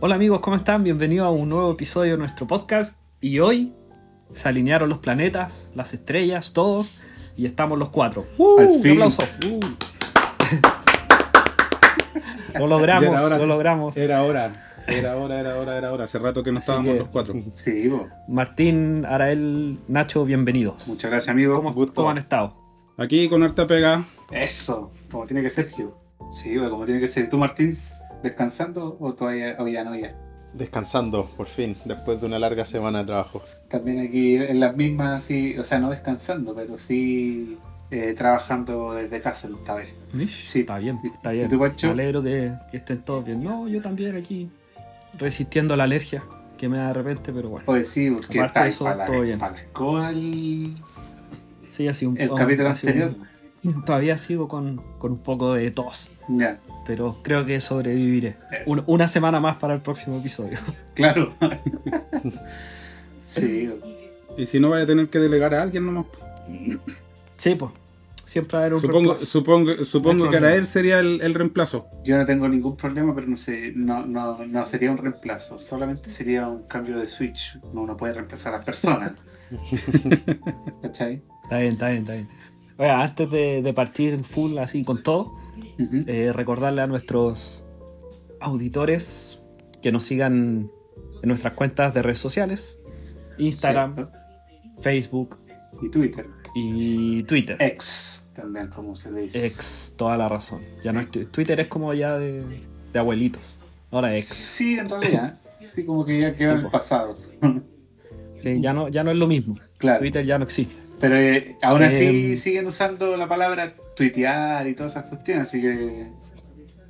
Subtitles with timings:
[0.00, 0.84] Hola amigos, ¿cómo están?
[0.84, 2.98] Bienvenidos a un nuevo episodio de nuestro podcast.
[3.20, 3.72] Y hoy
[4.32, 7.00] se alinearon los planetas, las estrellas, todos,
[7.36, 8.26] y estamos los cuatro.
[8.36, 8.58] ¡Uh!
[8.60, 8.92] Al Un fin.
[8.92, 9.22] aplauso.
[9.46, 9.60] ¡Uh!
[12.58, 13.96] lo logramos, Ya era hora, lo logramos.
[13.96, 14.64] Era hora.
[14.86, 16.04] Era hora, era hora, era hora.
[16.04, 17.34] Hace rato que no Así estábamos que- los cuatro.
[17.56, 18.08] Sí, bo.
[18.28, 20.86] Martín, Arael, Nacho, bienvenidos.
[20.88, 21.54] muchas gracias, amigo.
[21.54, 21.94] ¿Cómo, gusto.
[21.94, 22.54] cómo han estado?
[22.96, 24.04] Aquí con harta pega.
[24.30, 25.96] Eso, como tiene que ser, Gio.
[26.32, 27.24] Sí, como tiene que ser.
[27.24, 27.78] ¿Y ¿Tú, Martín,
[28.22, 30.14] descansando o todavía o ya no ya?
[30.54, 33.42] Descansando, por fin, después de una larga semana de trabajo.
[33.68, 37.58] También aquí en las mismas, sí, o sea, no descansando, pero sí
[37.90, 39.90] eh, trabajando desde casa esta vez.
[40.28, 40.60] Sí.
[40.60, 41.50] Está bien, está ¿Y bien.
[41.50, 41.86] tú, Pancho?
[41.88, 43.44] Me alegro que, que estén todos bien.
[43.44, 44.50] No, yo también aquí,
[45.18, 46.22] resistiendo la alergia
[46.56, 47.66] que me da de repente, pero bueno.
[47.66, 49.38] Pues sí, porque Aparte de está eso, para, la, todo bien.
[49.38, 49.54] para
[50.10, 50.76] el,
[51.70, 53.27] Sí, ha sido un el un- capítulo sido un- anterior.
[53.86, 58.36] Todavía sigo con, con un poco de tos, Ya, pero creo que sobreviviré.
[58.66, 60.58] Un- una semana más para el próximo episodio.
[60.94, 61.34] claro.
[63.26, 63.70] sí.
[64.36, 66.06] Y si no, vaya a tener que delegar a alguien nomás.
[67.36, 67.72] Sí, pues.
[68.24, 69.26] Siempre va a haber un Supongo, reemplazo.
[69.26, 70.46] supongo, supongo No que problema.
[70.48, 71.86] Arael sería el, el reemplazo.
[72.04, 76.10] yo no tengo ningún problema, pero no sé, no, no, no sería un reemplazo, solamente
[76.10, 77.58] sería un cambio de switch.
[77.72, 79.12] Uno puede reemplazar a las personas.
[80.82, 81.22] ¿Cachai?
[81.44, 82.28] Está bien, está bien, está bien.
[82.78, 85.34] Oye, antes de, de partir en full así con todo,
[86.06, 87.64] eh, recordarle a nuestros
[88.40, 89.40] auditores
[89.82, 90.70] que nos sigan
[91.22, 92.78] en nuestras cuentas de redes sociales,
[93.38, 94.12] Instagram, Cierto.
[94.80, 95.36] Facebook
[95.82, 96.26] Y Twitter.
[96.54, 97.56] y Twitter.
[97.60, 99.44] Ex, también, como se dice.
[99.46, 100.60] Ex, toda la razón.
[100.82, 102.60] Ya no es Twitter es como ya de,
[102.92, 103.58] de abuelitos.
[103.90, 104.26] Ahora ex.
[104.28, 105.38] Sí, en realidad.
[105.74, 106.70] Sí, como que ya quedó Sí, en el po.
[106.70, 107.16] pasado.
[108.42, 109.56] Que ya no, ya no es lo mismo.
[109.78, 109.98] Claro.
[109.98, 110.74] Twitter ya no existe.
[111.00, 112.36] Pero eh, aún así Em.
[112.36, 116.08] siguen usando la palabra tuitear y todas esas cuestiones, así que.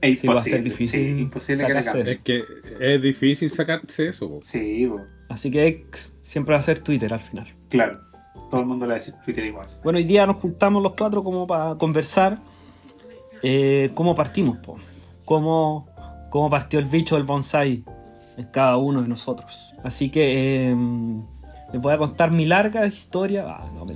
[0.01, 0.63] Es Sí, va a ser imposible.
[0.71, 1.81] difícil sí, imposible que la.
[1.81, 2.45] Es que
[2.81, 4.29] es difícil sacarse eso.
[4.29, 4.41] po.
[4.45, 7.47] Sí, bo, Así que ex siempre va a ser Twitter al final.
[7.69, 8.01] claro.
[8.51, 9.67] Todo el mundo le va a decir Twitter igual.
[9.83, 12.39] Bueno, hoy día nos juntamos los cuatro como para conversar
[13.43, 14.79] eh, cómo partimos, po.
[15.25, 15.89] Cómo,
[16.31, 17.85] cómo partió el bicho del bonsai
[18.39, 19.75] en cada uno de nosotros.
[19.83, 20.77] Así que eh,
[21.73, 23.45] les voy a contar mi larga historia.
[23.47, 23.85] Ah, no.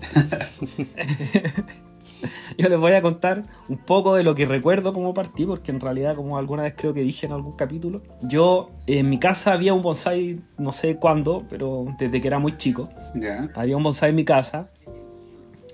[2.58, 5.80] Yo les voy a contar un poco de lo que recuerdo cómo partí, porque en
[5.80, 9.74] realidad, como alguna vez creo que dije en algún capítulo, yo en mi casa había
[9.74, 12.88] un bonsai, no sé cuándo, pero desde que era muy chico.
[13.14, 13.48] Ya.
[13.54, 14.68] Había un bonsai en mi casa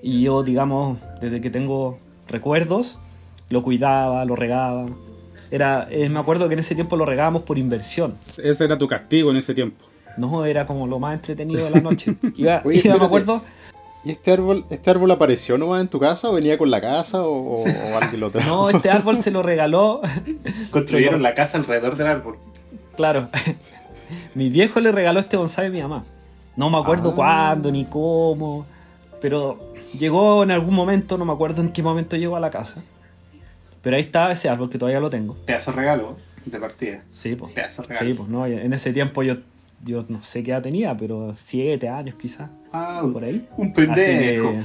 [0.02, 1.98] y yo, digamos, desde que tengo
[2.28, 2.98] recuerdos,
[3.50, 4.86] lo cuidaba, lo regaba.
[5.50, 8.14] Era, eh, me acuerdo que en ese tiempo lo regábamos por inversión.
[8.36, 9.84] Ese era tu castigo en ese tiempo.
[10.18, 12.16] No, era como lo más entretenido de la noche.
[12.36, 13.42] Iba, Oye, iba, me acuerdo,
[14.04, 17.22] ¿Y este árbol, este árbol apareció nomás en tu casa o venía con la casa
[17.22, 18.48] o, o- o alguien lo trajo?
[18.48, 20.00] no, este árbol se lo regaló,
[20.70, 22.38] Construyeron la casa alrededor del árbol.
[22.96, 23.28] claro,
[24.34, 26.04] mi viejo le regaló este bonsai a mi mamá.
[26.56, 27.14] No me acuerdo Ah.
[27.14, 28.66] cuándo ni cómo,
[29.20, 29.58] pero
[29.98, 32.82] llegó en algún momento, no me acuerdo en qué momento llegó a la casa.
[33.82, 35.34] Pero ahí está ese árbol que todavía lo tengo.
[35.44, 37.02] Pedazo regalo de partida.
[37.12, 37.52] Sí, pues.
[37.52, 38.06] Pedazo regalo.
[38.06, 39.36] Sí, pues no, en ese tiempo yo,
[39.84, 43.46] yo no sé qué edad tenía, pero siete años quizás, Ah, por ahí.
[43.56, 44.52] un pendejo.
[44.52, 44.62] que,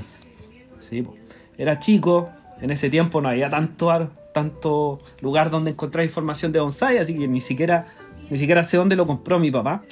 [0.79, 1.19] sí, pues.
[1.57, 2.29] Era chico,
[2.62, 7.16] en ese tiempo no había tanto, ar- tanto lugar donde encontrar información de bonsai, así
[7.18, 7.85] que ni siquiera,
[8.29, 9.84] ni siquiera sé dónde lo compró mi papá.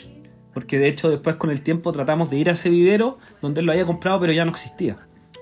[0.54, 3.66] Porque de hecho después con el tiempo tratamos de ir a ese vivero donde él
[3.68, 4.98] lo había comprado, pero ya no existía.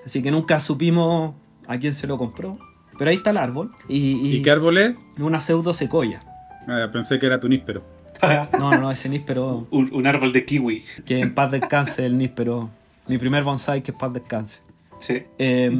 [0.06, 1.34] Así que nunca supimos
[1.68, 2.60] a quién se lo compró.
[2.98, 3.72] Pero ahí está el árbol.
[3.88, 4.94] Y, ¿Y, qué árbol es?
[5.18, 6.20] una pseudo secoya.
[6.68, 7.82] Ah, pensé que era tu níspero.
[8.22, 9.68] No, no, no, ese níspero.
[9.72, 10.84] un, un árbol de kiwi.
[11.06, 12.70] Que en paz descanse el níspero.
[13.08, 14.60] Mi primer bonsai que en paz descanse.
[15.00, 15.24] Sí.
[15.38, 15.72] Eh,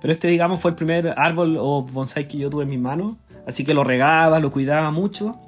[0.00, 3.14] pero este, digamos, fue el primer árbol o bonsai que yo tuve en mis manos.
[3.46, 5.38] Así que lo regaba, lo cuidaba mucho.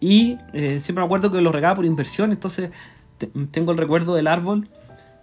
[0.00, 2.32] Y eh, siempre me acuerdo que lo regaba por inversión.
[2.32, 2.70] Entonces
[3.18, 4.68] te- tengo el recuerdo del árbol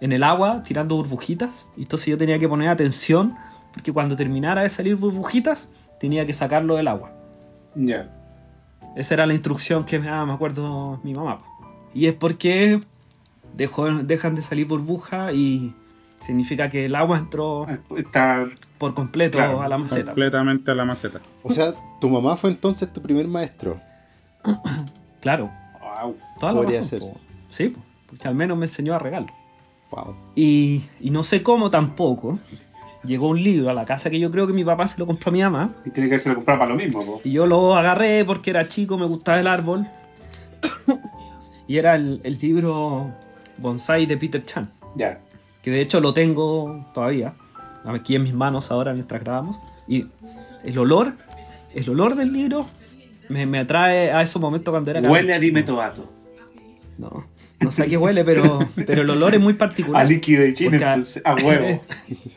[0.00, 1.72] en el agua tirando burbujitas.
[1.76, 3.34] Y entonces yo tenía que poner atención.
[3.72, 5.68] Porque cuando terminara de salir burbujitas,
[6.00, 7.12] tenía que sacarlo del agua.
[7.74, 8.10] Ya.
[8.96, 11.38] Esa era la instrucción que me daba, me acuerdo, mi mamá.
[11.94, 12.82] Y es porque
[13.54, 15.74] dejó, dejan de salir burbujas y
[16.20, 17.66] significa que el agua entró
[17.96, 18.46] Está.
[18.78, 20.06] por completo Claro, a la maceta.
[20.06, 21.20] Completamente a la maceta.
[21.42, 23.78] O sea, tu mamá fue entonces tu primer maestro.
[25.20, 25.50] Claro,
[26.02, 26.16] Wow.
[26.38, 27.00] toda la razón, ser.
[27.00, 27.16] po.
[27.48, 29.28] Sí, po, porque al menos me enseñó a regalar.
[29.90, 30.14] Wow.
[30.36, 32.38] Y, y no sé cómo tampoco.
[33.06, 35.28] Llegó un libro a la casa que yo creo que mi papá se lo compró
[35.30, 35.70] a mi mamá.
[35.84, 37.20] Y tiene que haberse lo comprado para lo mismo, po.
[37.24, 39.86] Y yo lo agarré porque era chico, me gustaba el árbol.
[41.68, 43.12] y era el, el libro
[43.58, 44.70] Bonsai de Peter Chan.
[44.96, 45.20] Ya.
[45.62, 47.34] que de hecho lo tengo todavía,
[47.84, 50.06] aquí en mis manos ahora mientras grabamos, y
[50.64, 51.12] el olor,
[51.74, 52.66] el olor del libro
[53.28, 56.10] me, me atrae a esos momentos cuando era Huele a dime tobato.
[56.96, 57.26] No,
[57.60, 60.06] no sé a qué huele, pero, pero el olor es muy A particular.
[60.08, 61.82] líquido de a- entonces, a huevo.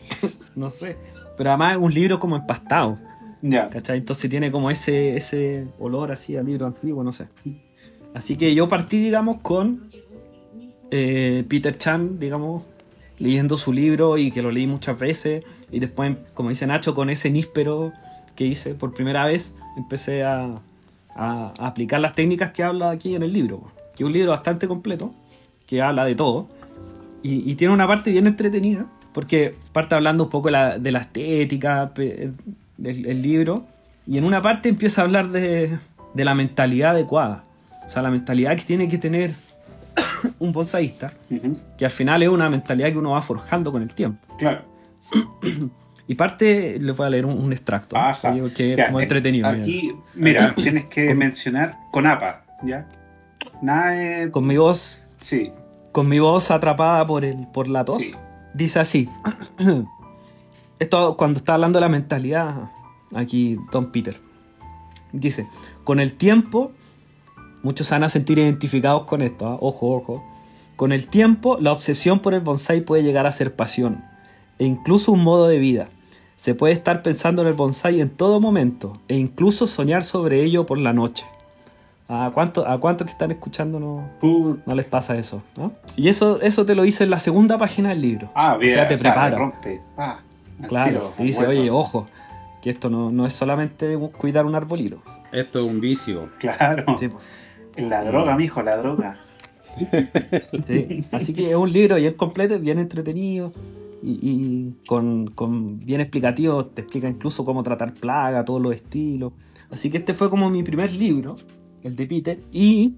[0.60, 0.98] no sé.
[1.38, 3.00] Pero además es un libro como empastado.
[3.42, 3.70] ya.
[3.70, 3.98] ¿Cachai?
[4.00, 7.28] Entonces tiene como ese, ese olor así a libro antiguo, no sé.
[8.14, 9.90] Así que yo partí, digamos, con
[10.92, 12.64] eh, Peter Chan, digamos,
[13.20, 15.46] leyendo su libro y que lo leí muchas veces.
[15.72, 17.92] Y después, como dice Nacho, con ese níspero
[18.36, 20.56] que hice por primera vez, empecé a,
[21.16, 23.72] a- a aplicar las técnicas que habla aquí en el libro.
[23.96, 25.14] Que es un libro bastante completo,
[25.68, 26.48] que habla de todo.
[27.22, 30.92] Y, y tiene una parte bien entretenida, porque parte hablando un poco de la, de
[30.92, 32.36] la estética del
[33.06, 33.66] el libro,
[34.08, 35.78] y en una parte empieza a hablar de,
[36.14, 37.44] de la mentalidad adecuada.
[37.86, 39.32] O sea, la mentalidad que tiene que tener
[40.40, 43.94] un bonsaísta, Ujú, que al final es una mentalidad que uno va forjando con el
[43.94, 44.26] tiempo.
[44.38, 44.64] Claro.
[46.08, 48.02] Y parte, les voy a leer un, un extracto, ¿no?
[48.02, 48.34] Ajá.
[48.34, 49.48] que, que es Ya, como eh, entretenido.
[49.52, 49.62] mira.
[49.64, 52.90] Aquí, mira, tienes que mencionar con APA, ¿ya?
[53.62, 54.32] Nada de...
[54.32, 55.52] Con mi voz, Sí,
[55.92, 58.16] con mi voz atrapada por, el, por la tos, Sí.
[58.54, 59.10] Dice así.
[60.80, 62.72] Esto cuando está hablando de la mentalidad,
[63.14, 64.20] aquí Don Peter.
[65.12, 65.48] Dice,
[65.84, 66.72] con el tiempo,
[67.64, 69.58] muchos se van a sentir identificados con esto, ¿ah?
[69.60, 70.24] ojo, ojo.
[70.76, 74.06] Con el tiempo, la obsesión por el bonsai puede llegar a ser pasión,
[74.60, 75.90] e incluso un modo de vida.
[76.36, 80.66] Se puede estar pensando en el bonsai en todo momento, e incluso soñar sobre ello
[80.66, 81.26] por la noche.
[82.12, 84.10] ¿A cuántos a cuántos que están escuchando no,
[84.66, 85.74] no les pasa eso, ¿no?
[85.96, 88.32] Y eso, eso te lo dice en la segunda página del libro.
[88.34, 88.74] Ah, bien.
[88.74, 89.38] o sea, te prepara.
[89.38, 89.80] rompe.
[89.96, 90.22] Ah,
[90.68, 91.52] claro, tiro, te dice, hueso.
[91.52, 92.08] oye, ojo,
[92.64, 95.04] que esto no, no es solamente cuidar un arbolito.
[95.32, 96.30] Esto es un vicio.
[96.40, 96.98] Claro.
[96.98, 97.10] Sí.
[97.78, 99.20] La droga, mijo, la droga.
[100.66, 101.06] Sí.
[101.12, 103.54] Así que es un libro bien completo, bien entretenido
[104.02, 106.66] y, y con, con bien explicativo.
[106.66, 109.32] Te explica incluso cómo tratar plaga, todos los estilos.
[109.70, 111.36] Así que este fue como mi primer libro,
[111.84, 112.40] el de Peter.
[112.52, 112.96] Y,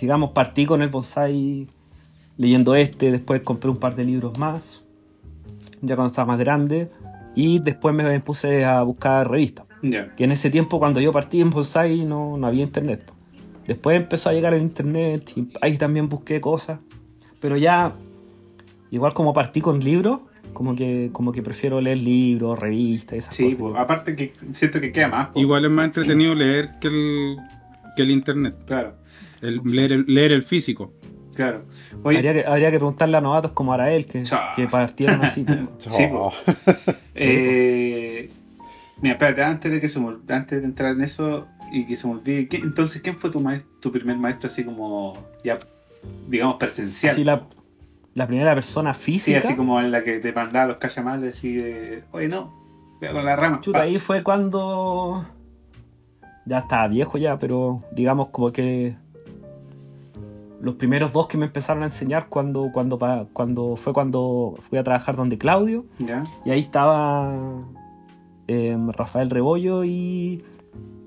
[0.00, 1.66] digamos, partí con el bonsai
[2.36, 3.10] leyendo este.
[3.10, 4.84] Después compré un par de libros más,
[5.82, 6.88] ya cuando estaba más grande.
[7.34, 9.66] Y después me puse a buscar revistas.
[9.82, 10.14] Ya.
[10.14, 13.10] Que en ese tiempo, cuando yo partí en bonsai, no, no había internet.
[13.66, 16.80] Después empezó a llegar el internet y ahí también busqué cosas.
[17.40, 17.94] Pero ya,
[18.90, 20.20] igual como partí con libros,
[20.52, 23.58] como que, como que prefiero leer libros, revistas, esas Sí, cosas.
[23.58, 25.28] pues, aparte que siento que queda más.
[25.36, 27.36] Igual es más entretenido leer que el,
[27.96, 28.54] que el internet.
[28.66, 28.94] Claro,
[29.42, 30.92] El, leer, el, leer el físico.
[31.34, 31.64] claro.
[32.02, 34.24] Oye, Habría que, habría que preguntarle a novatos como Arael, que,
[34.56, 35.44] que partieron así.
[35.78, 36.04] Sí,
[37.14, 38.30] eh,
[39.02, 39.98] mira, espérate, antes de que se
[40.28, 43.40] antes de entrar en eso y que se me olvide, ¿qué- entonces, ¿quién fue tu
[43.40, 45.14] maestro, tu primer maestro así como
[45.44, 45.58] ya,
[46.28, 47.12] digamos, presencial?
[47.12, 47.46] Así la,
[48.14, 49.38] la primera persona Sí, física.
[49.38, 52.52] así como en la que te mandaba los callamales, así de, oye, no,
[53.00, 53.60] voy con la rama.
[53.60, 53.84] Chuta, Pa.
[53.84, 55.24] ahí fue cuando
[56.46, 58.96] ya estaba viejo ya, pero digamos como que
[60.60, 62.98] los primeros dos que me empezaron a enseñar cuando, cuando,
[63.32, 65.86] cuando fue cuando fui a trabajar donde Claudio,
[66.44, 67.64] y ahí estaba
[68.46, 70.42] em, Rafael Rebollo y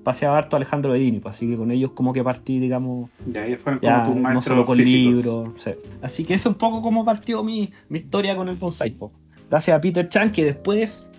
[0.04, 3.62] paseaba harto Alejandro Bedini, pues, así que con ellos como que partí, digamos, ya, ellos
[3.62, 5.24] fueron como ya tus no solo con físicos.
[5.26, 5.50] libros.
[5.58, 5.72] sí.
[6.02, 8.92] Así que eso es un poco como partió mi, mi historia con el bonsai.
[8.92, 9.12] po.
[9.50, 11.10] Gracias a Peter Chan, que después,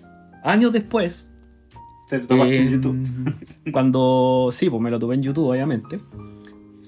[0.42, 1.30] años después,
[2.18, 3.06] Te lo tomaste en YouTube.
[3.72, 4.50] Cuando.
[4.52, 5.98] Sí, pues me lo tuve en YouTube, obviamente.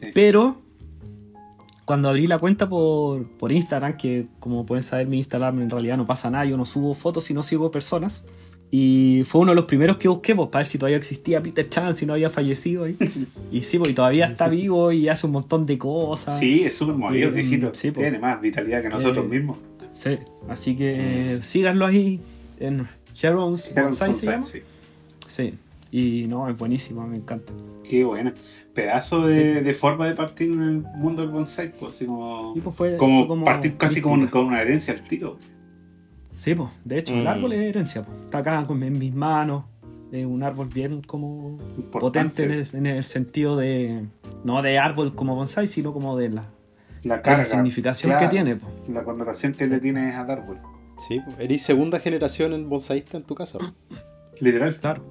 [0.00, 0.06] Sí.
[0.14, 0.62] Pero.
[1.84, 5.96] Cuando abrí la cuenta por, por Instagram, que como pueden saber, mi Instagram en realidad
[5.96, 8.24] no pasa nada, yo no subo fotos y no sigo personas.
[8.72, 11.68] Y fue uno de los primeros que busqué, pues, para ver si todavía existía Peter
[11.68, 12.96] Chan, si no había fallecido ahí.
[13.52, 16.40] Y sí, pues, y todavía está vivo y hace un montón de cosas.
[16.40, 17.70] Sí, es súper movido, viejito.
[17.72, 18.00] sí, po.
[18.00, 19.58] Tiene más vitalidad que nosotros Eh, mismos.
[19.92, 20.18] Sí,
[20.48, 22.20] así que síganlo ahí
[22.58, 22.84] en
[23.22, 24.44] Heroes Bonsai se llama.
[24.44, 24.58] Sí.
[25.28, 25.54] Sí,
[25.90, 27.52] y no, es buenísimo, me encanta.
[27.88, 28.34] Qué buena.
[28.74, 29.64] Pedazo de, Sí.
[29.64, 32.96] de forma de partir en el mundo del bonsai, pues, así como, Y, pues, fue-
[32.96, 35.36] como, fue partir casi como con una herencia al tiro.
[36.34, 37.28] Sí, pues, de hecho, el Mm.
[37.28, 38.18] árbol es herencia, pues.
[38.20, 39.64] Está acá con- en mis manos.
[40.12, 41.98] Es un árbol bien como Importante.
[42.00, 44.04] potente en el, en el sentido de.
[44.44, 46.44] No de árbol como bonsai, sino como de la,
[47.02, 47.38] La de carga.
[47.38, 48.56] la significación claro, que tiene.
[48.56, 48.72] pues.
[48.88, 50.58] La connotación que le tienes al árbol.
[50.98, 53.58] sí, pues, eres segunda generación en bonsaísta en tu casa.
[54.40, 55.02] Literal, Claro,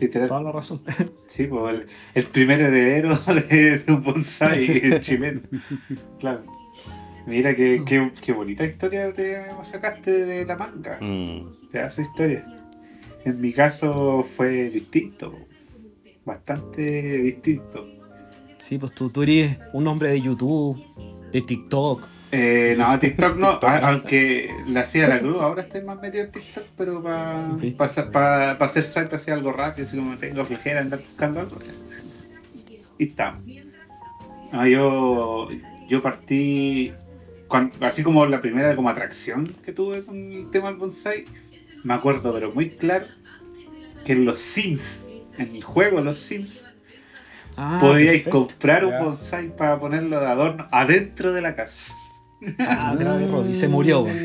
[0.00, 0.28] literal.
[0.28, 0.80] toda la razón.
[1.26, 3.16] Sí, pues el, el primer heredero
[3.48, 5.40] de, de un bonsai chileno.
[6.18, 6.44] Claro.
[7.26, 10.98] Mira qué, qué, qué bonita historia te sacaste de la manga.
[11.00, 11.68] Mm.
[11.72, 12.44] Pedazo de historia.
[13.24, 15.34] En mi caso fue distinto.
[16.24, 16.82] Bastante
[17.22, 17.86] distinto.
[18.58, 20.82] Sí, pues tú, tú eres un hombre de YouTube.
[21.32, 22.06] de TikTok.
[22.36, 26.64] Eh, no, TikTok no, aunque la hacía la cruz, ahora estoy más metido en TikTok,
[26.76, 27.76] pero para Sí.
[27.78, 31.56] hacer swipe así algo rápido, así como tengo flojera andar buscando algo.
[32.98, 33.34] Y está.
[34.52, 35.48] No, yo,
[35.88, 36.92] yo partí,
[37.48, 41.24] cuan- así como la primera como atracción que tuve con el tema del bonsai,
[41.84, 43.06] me acuerdo, pero muy claro,
[44.04, 45.06] que en los Sims,
[45.38, 46.64] en el juego Los Sims,
[47.56, 48.30] Ah, podíais perfecto.
[48.48, 51.94] comprar un bonsai para ponerlo de adorno adentro de la casa.
[52.58, 54.06] Ah, grave error, y se murió.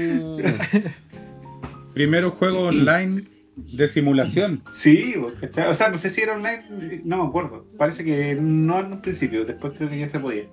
[1.93, 3.23] Primero juego online
[3.55, 4.61] de simulación.
[4.73, 5.67] Sí, ¿cachai?
[5.67, 7.65] o sea, no sé si era online, no me acuerdo.
[7.77, 10.43] Parece que no en un principio, después creo que ya se podía.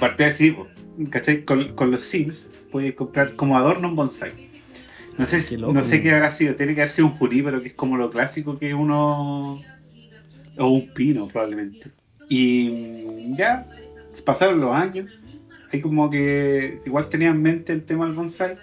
[0.00, 0.68] Partí así, pues,
[1.10, 1.44] ¿cachai?
[1.44, 4.32] Con, con los Sims podías comprar como adorno un bonsai.
[5.18, 7.14] No sé, si- Qué loco, no sé qué habrá sido, tiene que haber sido un
[7.14, 9.60] jurí, pero que es como lo clásico que uno.
[10.56, 11.90] O un pino, probablemente.
[12.28, 13.66] Y mm, ya
[14.24, 15.10] pasaron los años.
[15.72, 18.56] Ahí como que igual tenía en mente el tema del bonsai.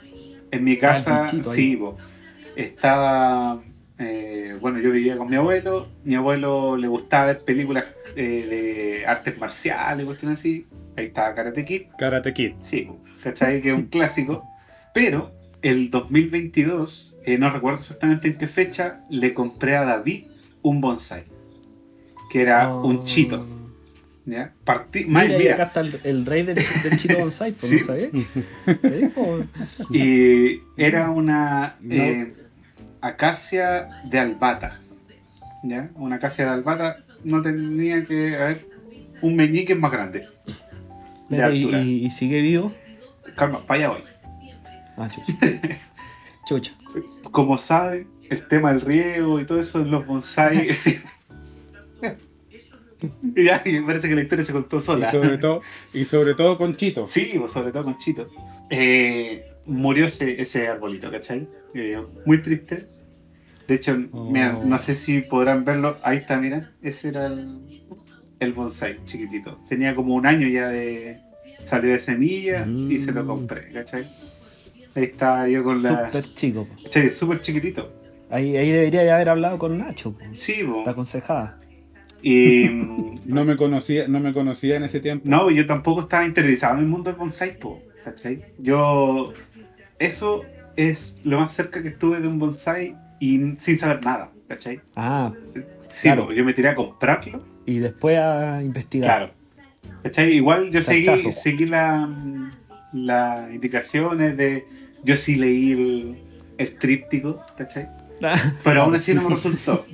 [0.52, 1.98] En mi Ah, casa, bichito sí, po,
[2.56, 3.62] estaba.
[3.98, 5.88] eh, bueno, yo vivía con mi abuelo.
[6.04, 10.66] Mi abuelo le gustaba ver películas eh, de artes marciales cuestiones así.
[10.98, 11.84] Ahí estaba Karate Kid.
[11.98, 12.54] Karate Kid.
[12.60, 12.90] Sí,
[13.24, 13.62] ¿cachai?
[13.62, 14.44] Que es un clásico.
[14.94, 15.32] Pero
[15.62, 20.26] el 2022, eh, no recuerdo exactamente en qué fecha, le compré a David
[20.64, 21.24] un bonsai.
[22.32, 23.04] Que era un Oh.
[23.04, 23.46] chito.
[24.26, 24.54] ¿Ya?
[24.64, 27.88] Partí, Mira, acá está el, el rey del, del Chito Bonsai, pues.
[27.88, 29.40] ¿no po.
[29.96, 31.94] y era una No.
[31.96, 32.34] eh,
[33.02, 34.80] acacia de albata.
[35.64, 35.90] ¿ya?
[35.96, 38.68] Una acacia de albata no tenía que haber
[39.22, 40.20] un meñique más grande.
[41.30, 41.82] De Mira, y, altura.
[41.82, 42.74] y- y sigue vivo.
[43.36, 44.04] Calma, para allá voy.
[44.98, 45.34] Ah, chucha.
[46.46, 46.74] Chucha.
[47.32, 50.70] como saben, el tema del riego y todo eso en los bonsai.
[53.36, 55.10] Y ya, y parece que la historia se contó Y sola.
[55.12, 55.62] sobre todo,
[55.94, 57.06] y sobre todo con Chito.
[57.08, 58.28] Sí, pues, sobre todo con Chito.
[58.70, 61.48] Eh, murió ese, ese arbolito, ¿cachai?
[61.74, 62.86] Eh, muy triste.
[63.68, 64.66] De hecho, mira, Oh.
[64.66, 65.98] no sé si podrán verlo.
[66.04, 66.72] Ahí está, mira.
[66.82, 67.82] Ese era el,
[68.40, 69.58] el bonsai chiquitito.
[69.70, 71.20] Tenía como un año ya de.
[71.64, 74.04] Salió de semilla y se lo compré, ¿cachai?
[74.96, 76.08] Ahí está yo con la.
[76.08, 76.68] Súper chico.
[76.84, 77.10] ¿Cachai?
[77.12, 77.94] Súper chiquitito.
[78.30, 80.18] Ahí, ahí debería ya haber hablado con Nacho.
[80.34, 80.84] Sí, po.
[80.84, 81.60] Te aconsejaba.
[82.22, 82.68] Y.
[83.26, 85.24] No me conocía, no me conocía en ese tiempo.
[85.30, 88.42] No, yo tampoco estaba interesado en el mundo del bonsai, po, ¿cachai?
[88.58, 89.34] Yo.
[90.00, 90.42] Eso
[90.76, 94.82] es lo más cerca que estuve de un bonsai y sin saber nada, ¿cachai?
[94.96, 95.32] Ah,
[95.88, 96.26] Sí, Claro.
[96.28, 99.08] po, yo me tiré a comprarlo, y después a investigar.
[99.30, 99.34] claro.
[100.04, 100.34] ¿cachai?
[100.34, 102.10] Igual yo seguí, seguí la-
[102.92, 104.66] las indicaciones de.
[105.04, 106.16] Yo sí leí el,
[106.58, 107.88] el tríptico, ¿cachai?
[108.64, 109.86] Pero aún así no me resultó,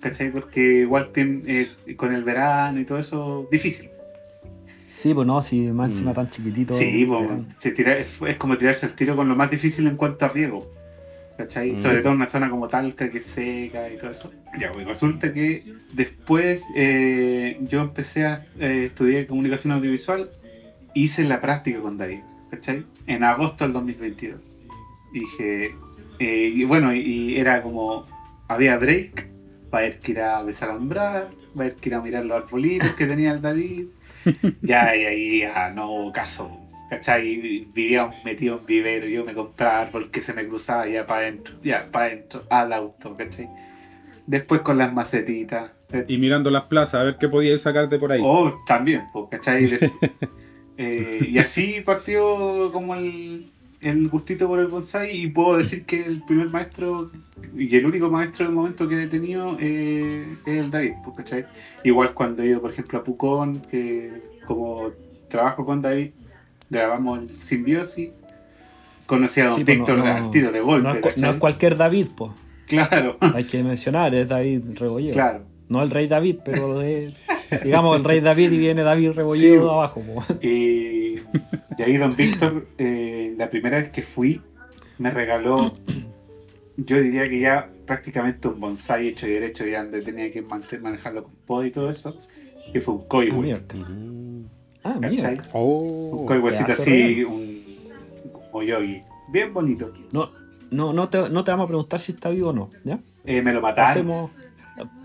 [0.00, 0.30] ¿cachai?
[0.30, 3.88] Porque igual tiene, eh, con el verano y todo eso, difícil.
[4.86, 6.12] Sí, pues no, si más Mm.
[6.12, 6.74] tan chiquitito.
[6.74, 9.86] Sí, po, eh, se tira- es, es como tirarse el tiro con lo más difícil
[9.86, 10.70] en cuanto a riego.
[11.38, 11.72] ¿Cachai?
[11.72, 11.78] Mm.
[11.78, 14.30] Sobre todo en una zona como Talca que es seca y todo eso.
[14.60, 15.62] Ya, pues resulta que
[15.94, 20.30] después eh, yo empecé a eh, estudiar comunicación audiovisual,
[20.92, 22.84] hice la práctica con David, ¿cachai?
[23.06, 24.38] En agosto del 2022.
[25.14, 25.74] Y dije,
[26.18, 28.06] eh, y bueno, y era como,
[28.46, 29.26] había break,
[29.72, 32.36] va a haber que ir a desalambrar, va a haber que ir a mirar los
[32.36, 33.86] arbolitos que tenía el David.
[34.60, 36.50] Ya, y ahí ya no hubo caso,
[36.90, 37.36] ¿cachai?
[37.74, 41.54] Vivíamos metidos en vivero, yo me compraba árbol que se me cruzaba ya para adentro,
[41.62, 43.48] ya para adentro, al auto, ¿cachai?
[44.26, 45.72] Después con las macetitas.
[46.06, 48.20] Y mirando las plazas, a ver qué podíais sacarte por ahí.
[48.22, 49.64] Oh, también, pues, ¿cachai?
[50.82, 53.50] Eh, y así partió como el,
[53.80, 57.08] el gustito por el bonsai y puedo decir que el primer maestro
[57.56, 61.46] y el único maestro del momento que he tenido eh, es el David, pues, ¿cachai?
[61.84, 64.90] Igual cuando he ido, por ejemplo, a Pucón, que como
[65.28, 66.10] trabajo con David,
[66.68, 68.10] grabamos el Simbiosis,
[69.06, 71.76] conocí a Don Sí, pues, Víctor no- no- al tiro de golpe, no es cualquier
[71.76, 72.32] David, pues.
[72.66, 75.14] Claro, Hay que mencionar, es David Rebolledo.
[75.14, 75.44] claro.
[75.70, 77.14] No el rey David, pero es,
[77.64, 79.46] digamos el rey David y viene David Sí.
[79.48, 80.02] de abajo.
[80.02, 80.22] po.
[80.42, 81.16] Y,
[81.82, 84.42] ahí don Víctor, eh, la primera vez que fui,
[84.98, 85.72] me regaló,
[86.76, 91.24] yo diría que ya prácticamente un bonsai hecho y derecho, ya donde tenía que manejarlo
[91.24, 92.16] con pod y todo eso,
[92.72, 93.60] que fue un Ah, koi mira.
[94.84, 95.30] Ah, mira.
[95.30, 97.60] Un Oh, koi huesito pedazo así, un
[98.50, 99.92] como yogi, bien bonito.
[100.12, 100.28] No,
[100.70, 102.70] no, no, te, no te vamos a preguntar si está vivo o no.
[102.84, 102.98] ¿Ya?
[103.24, 104.30] Eh, me lo mataron, Hacemos.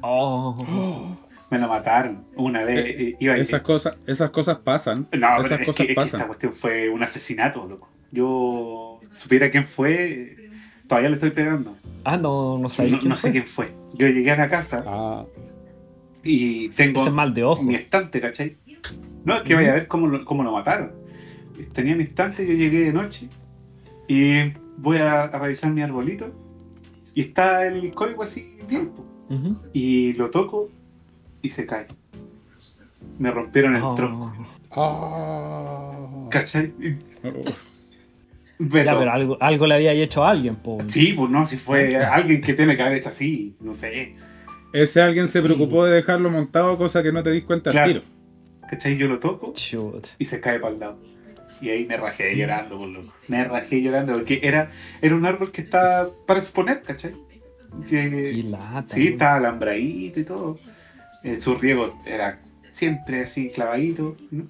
[0.02, 1.16] Oh,
[1.52, 2.86] me lo mataron una vez.
[3.00, 5.08] eh, iba a- Esas cosas, esas cosas pasan.
[5.12, 6.20] No, esas es cosas que, es que pasan.
[6.22, 7.90] esta cuestión fue un asesinato, loco.
[8.12, 10.50] Yo supiera quién fue,
[10.88, 11.76] todavía le estoy pegando.
[12.04, 13.74] ah, no, no sabéis No, quién no sé quién fue.
[13.96, 15.26] Yo llegué a la casa ah,
[16.24, 17.64] y tengo Ese es mal de ojo.
[17.64, 18.56] mi estante, ¿cachai?
[19.24, 20.92] No, es que vaya a ver cómo lo, cómo lo mataron.
[21.74, 23.28] tenía mi instante, yo llegué de noche
[24.08, 26.32] y voy a, a revisar mi arbolito
[27.16, 28.92] y está el código así bien.
[29.74, 30.70] Y lo toco
[31.42, 31.86] y se cae.
[33.20, 33.96] Me rompieron el Oh.
[33.96, 34.34] tronco.
[34.76, 36.28] Ah.
[36.30, 36.74] ¿Cachai?
[36.80, 37.44] Y- Oh.
[38.60, 40.78] Ya, pero algo, algo le había hecho a alguien, po.
[40.88, 44.16] Sí, pues no, si fue alguien que tiene que haber hecho así, no sé.
[44.72, 47.88] Ese alguien se preocupó de dejarlo montado, cosa que no te dis cuenta al Claro.
[47.90, 48.02] tiro.
[48.70, 48.96] ¿Cachai?
[48.98, 50.08] Yo lo toco Chut.
[50.20, 50.98] y se cae para el lado.
[51.62, 53.12] Y ahí me rajé llorando, por loco.
[53.28, 54.70] Me rajé llorando porque era,
[55.02, 57.14] era un árbol que estaba para exponer, ¿cachai?
[57.90, 58.86] Que, lata.
[58.88, 60.58] sí, estaba alambradito y todo.
[61.24, 62.40] Eh, su riego era
[62.72, 64.16] siempre así clavadito.
[64.32, 64.46] ¿no?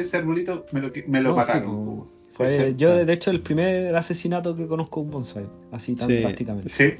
[0.00, 1.66] Ese arbolito me lo, me lo No, sí, mataron.
[1.86, 2.08] po.
[2.32, 5.46] Fue, yo, de hecho, el primer asinato que conozco un bonsai.
[5.72, 6.16] Así tan Sí.
[6.18, 6.68] drásticamente.
[6.68, 6.94] Sí.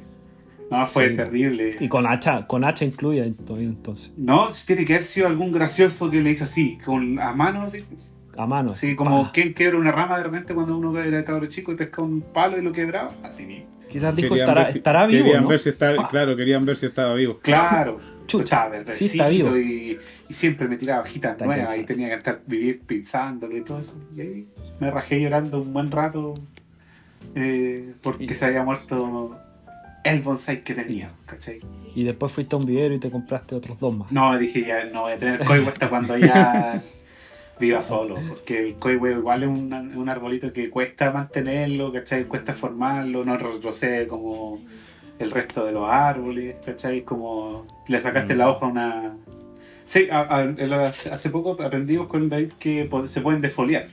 [0.71, 1.15] No, fue Sí.
[1.15, 1.75] terrible.
[1.79, 4.11] Y con hacha, con hacha incluida ento- entonces.
[4.17, 7.83] No, tiene que haber sido algún gracioso que le hizo así, con a mano así.
[8.37, 8.69] A mano.
[8.71, 9.31] Sí, así, como pa.
[9.31, 12.57] quien quebra una rama de repente cuando uno era cabro chico y pescaba un palo
[12.57, 13.11] y lo quebraba.
[13.23, 13.65] Así mismo.
[13.89, 15.49] Quizás dijo estará, ver si- estará vivo, querían ¿no?
[15.49, 17.39] ver si estaba, claro, querían ver si estaba vivo.
[17.41, 17.97] Claro.
[18.27, 19.57] Chucha, sí está vivo.
[19.57, 23.61] Y, y siempre me tiraba hojitas nuevas que- y tenía que estar vivir pensándolo y
[23.61, 23.95] todo eso.
[24.15, 24.47] Y ahí
[24.81, 26.33] me rajé llorando un buen rato
[27.35, 29.39] eh, porque Y- se había muerto
[30.03, 31.59] el bonsai que tenía, ¿cachai?
[31.95, 34.11] Y después fuiste a un vivero y te compraste otros dos más.
[34.11, 36.81] No, dije ya no voy a tener coigüe hasta cuando ya
[37.59, 42.25] viva solo, porque el coigüe igual es un, un arbolito que cuesta mantenerlo, ¿cachai?
[42.25, 44.59] Cuesta formarlo, no retrocede como
[45.19, 47.01] el resto de los árboles, ¿cachai?
[47.03, 48.37] Como le sacaste Mm.
[48.37, 49.17] la hoja a una...
[49.83, 53.87] Sí, a- a- el- hace poco aprendimos con David que se pueden defoliar,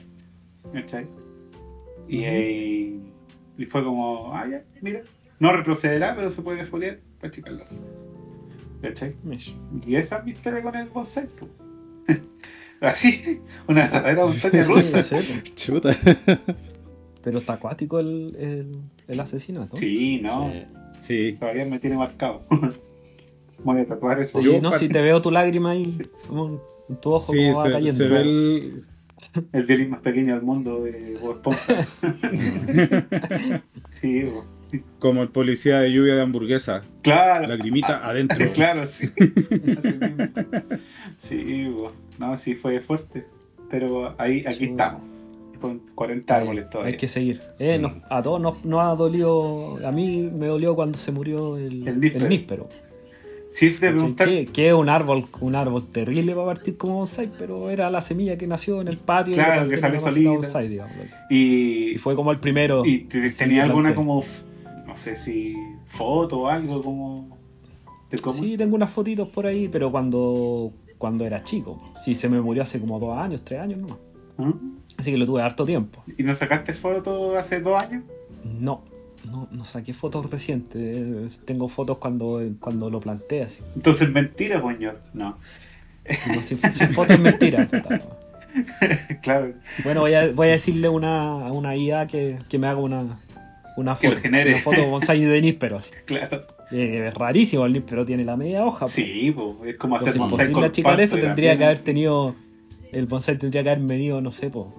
[0.73, 1.07] ¿cachai?
[2.07, 2.99] Y,
[3.57, 5.01] y fue como, ah, ya, mira,
[5.39, 7.65] no retrocederá, pero se puede defoliar para achicarlo.
[8.81, 9.15] ¿Cachai?
[9.87, 11.27] Y esa es mi historia con el bonsai.
[12.81, 15.01] Así, una verdadera montaña rusa.
[15.03, 15.89] Sí, sí, Chuta.
[17.23, 18.77] Pero está acuático el, el,
[19.07, 19.77] el asesinato.
[19.77, 20.63] Sí, no, Sí.
[20.93, 21.35] Sí.
[21.39, 22.41] todavía me tiene marcado.
[23.63, 24.39] Voy a tatuar eso.
[24.41, 25.97] Yo, no, si te veo tu lágrima ahí,
[26.27, 27.93] como en tu ojo Sí, como va se, cayendo.
[27.93, 28.85] se ve el.
[29.51, 31.85] El violín más pequeño del mundo de Bob Esponja.
[34.01, 34.45] sí, bo.
[34.99, 36.81] Como el policía de lluvia de hamburguesa.
[37.01, 37.47] claro.
[37.47, 38.37] Lagrimita adentro.
[38.53, 39.07] claro, sí.
[41.19, 41.91] Sí, bo.
[42.19, 43.25] no, sí fue fuerte.
[43.69, 44.65] Pero ahí, aquí Sí.
[44.65, 45.01] estamos.
[45.59, 46.91] Con 40 árboles todavía.
[46.91, 47.41] Hay que seguir.
[47.59, 49.77] Eh, nos- a todos nos, nos ha dolido.
[49.85, 52.25] A mí me dolió cuando se murió el, El níspero.
[52.25, 52.63] el níspero.
[53.53, 56.95] Sí, si te preguntar, Que, que es un árbol, un árbol terrible para partir como
[56.95, 59.33] bonsai, pero era la semilla que nació en el patio.
[59.33, 60.29] Claro, que la solita.
[60.29, 60.93] bonsai, digamos,
[61.29, 62.85] y, Y fue como el primero.
[62.85, 63.95] y te- tenía alguna planté.
[63.95, 64.23] como,
[64.95, 67.37] no sé si foto o algo como...
[68.31, 71.91] Sí, tengo unas fotitos por ahí, pero cuando, cuando era chico.
[72.01, 73.99] Sí, se me murió hace como dos años, tres años, no.
[74.37, 74.53] ¿Ah?
[74.97, 76.01] Así que lo tuve harto tiempo.
[76.17, 78.03] ¿Y no sacaste foto hace dos años?
[78.45, 78.85] No,
[79.29, 81.41] no, no saqué fotos recientes.
[81.43, 83.61] Tengo fotos cuando, cuando lo planté así.
[83.75, 84.93] Entonces mentira, coño.
[85.13, 85.37] No,
[86.33, 87.67] No, sin, sin fotos es mentira.
[87.69, 89.19] puta, no.
[89.21, 89.55] claro.
[89.83, 93.19] Bueno, voy a, voy a decirle una, a una IA que, que me haga una,
[93.77, 94.21] una Que lo foto.
[94.23, 94.53] genere.
[94.53, 95.77] Una foto bonsai de níspero.
[95.77, 95.91] Así.
[96.05, 96.45] Claro.
[96.71, 98.85] Eh, es rarísimo, el níspero tiene la media hoja.
[98.85, 98.91] po.
[98.91, 102.35] Sí, po, es como hacer Entonces, bonsai con achicar pasto eso, tendría que haber tenido.
[102.91, 104.73] El bonsai tendría que haber medido, no sé, po,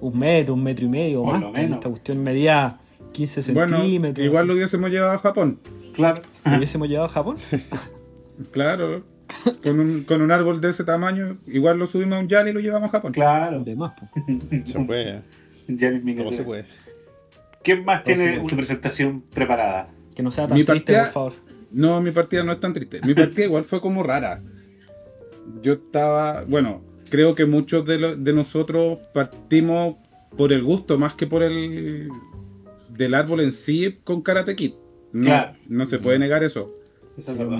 [0.00, 1.42] un metro, un metro y medio o Por más.
[1.42, 1.76] lo menos.
[1.78, 2.78] Esta cuestión medía
[3.12, 4.24] 15 Bueno, centímetros.
[4.24, 5.60] igual lo hubiésemos llevado a Japón.
[5.94, 6.22] Claro.
[6.44, 7.36] ¿Lo hubiésemos llevado a Japón.
[8.50, 9.04] Claro.
[9.62, 12.52] Con un, con un árbol de ese tamaño, igual lo subimos a un yal y
[12.52, 13.12] lo llevamos a Japón.
[13.12, 13.64] Claro.
[13.64, 14.08] De más, po.
[14.64, 15.22] Se puede.
[16.16, 16.64] Todo se puede.
[17.66, 19.90] ¿Quién más tiene su presentación preparada?
[20.14, 21.32] Que no sea tan Mi triste, partida- por favor.
[21.72, 23.00] No, mi partida no es tan triste.
[23.04, 24.40] Mi partida igual fue como rara.
[25.62, 29.96] Yo estaba, bueno, creo que muchos de, lo- de nosotros partimos
[30.36, 32.08] por el gusto más que por el
[32.88, 34.72] del árbol en sí con Karate Kid.
[35.12, 35.52] No, Claro.
[35.68, 36.72] no se puede negar eso.
[37.18, 37.58] Eso es verdad.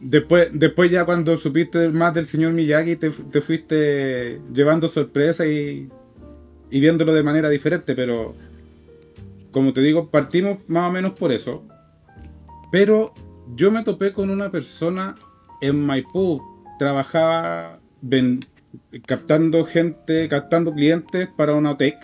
[0.00, 5.88] Después, después ya cuando supiste más del señor Miyagi te, te fuiste llevando sorpresa y,
[6.70, 8.34] y viéndolo de manera diferente, pero
[9.50, 11.64] como te digo, partimos más o menos por eso.
[12.70, 13.14] Pero
[13.54, 15.16] yo me topé con una persona
[15.60, 16.40] en Maipú,
[16.78, 17.80] trabajaba
[19.06, 21.96] captando gente, captando clientes para una OTEC.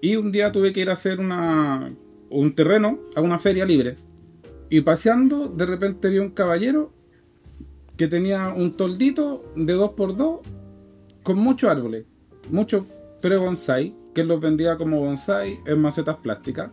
[0.00, 3.96] Y un día tuve que ir a hacer un terreno a una feria libre.
[4.70, 6.92] Y paseando, de repente vi un caballero
[7.96, 10.40] que tenía un toldito de 2x2
[11.24, 12.04] con muchos árboles,
[12.50, 12.84] muchos
[13.20, 16.70] pre-bonsai, que él los vendía como bonsai en macetas plásticas.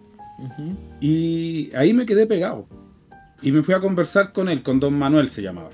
[1.01, 2.67] Y ahí me quedé pegado.
[3.41, 5.69] Y me fui a conversar con él, con don Manuel se llamaba.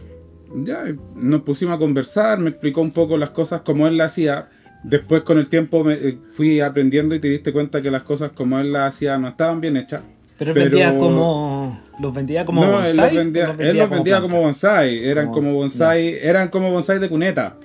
[0.53, 0.83] Ya,
[1.15, 4.49] nos pusimos a conversar, me explicó un poco las cosas como él las hacía.
[4.83, 8.31] después con el tiempo me- eh, fui aprendiendo y te diste cuenta que las cosas
[8.31, 10.01] como él las hacía no estaban bien hechas.
[10.39, 11.79] Pero él Pero- vendía como.
[11.99, 12.65] Los vendía como.
[12.65, 14.21] no, él los vendía, él los vendía planta?
[14.21, 17.57] como bonsai, eran Como- como bonsai, eran como bonsai de cuneta.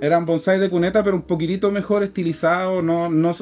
[0.00, 3.32] Eran bonsai de cuneta, pero un poquitito mejor estilizado, no, no,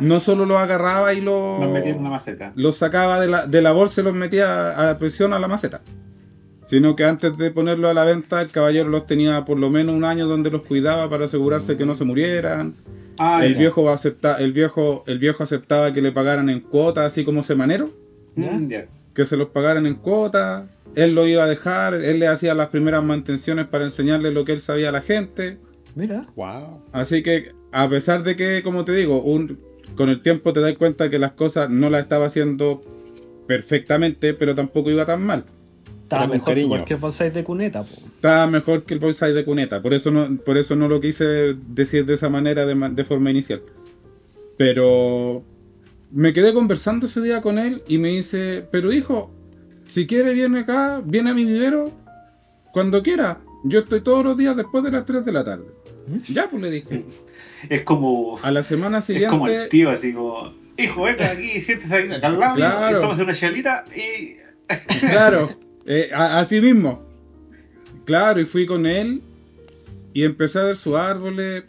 [0.00, 2.52] no solo los agarraba y los, Nos metí en una maceta.
[2.56, 5.82] los sacaba de la, de la bolsa y los metía a presión a la maceta.
[6.62, 9.94] Sino que antes de ponerlo a la venta, el caballero los tenía por lo menos
[9.94, 12.74] un año donde los cuidaba para asegurarse que no se murieran.
[13.18, 17.24] Ah, el viejo acepta, el viejo, el viejo aceptaba que le pagaran en cuotas, así
[17.24, 17.90] como semanero,
[18.36, 18.86] Mm, ya.
[19.14, 20.64] que se los pagaran en cuotas.
[20.94, 24.52] Él lo iba a dejar, él le hacía las primeras mantenciones para enseñarle lo que
[24.52, 25.58] él sabía a la gente.
[25.94, 26.22] Mira.
[26.36, 26.82] Wow.
[26.92, 29.58] Así que, a pesar de que, como te digo, un,
[29.96, 32.82] con el tiempo te das cuenta que las cosas no las estaba haciendo
[33.46, 35.44] perfectamente, pero tampoco iba tan mal.
[36.02, 37.80] Estaba mejor que cualquier bonsai de cuneta.
[37.80, 39.80] Estaba mejor que el bonsai de cuneta.
[39.80, 43.04] Por eso no, por eso no lo quise decir de esa manera, de, ma- de
[43.04, 43.62] forma inicial.
[44.56, 45.44] Pero
[46.10, 49.30] me quedé conversando ese día con él y me dice, pero hijo,
[49.86, 51.92] si quiere viene acá, viene a mi vivero
[52.72, 53.40] cuando quiera.
[53.64, 55.66] Yo estoy todos los días después de las 3 de la tarde.
[56.28, 57.04] Ya, pues le dije.
[57.68, 58.38] Es como.
[58.42, 60.52] A la semana Es como el siguiente, tío, así como.
[60.76, 63.12] Hijo, venga aquí, siéntese ahí acá al lado, Claro.
[63.12, 64.36] una chelita y.
[65.10, 65.50] claro,
[65.86, 67.02] eh, así mismo.
[68.04, 69.22] Claro, y fui con él
[70.12, 71.64] y empecé a ver sus árboles,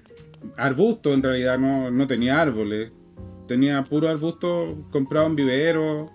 [0.58, 2.92] arbustos en realidad, no, no tenía árboles.
[3.48, 6.10] Tenía puro arbusto comprado en vivero,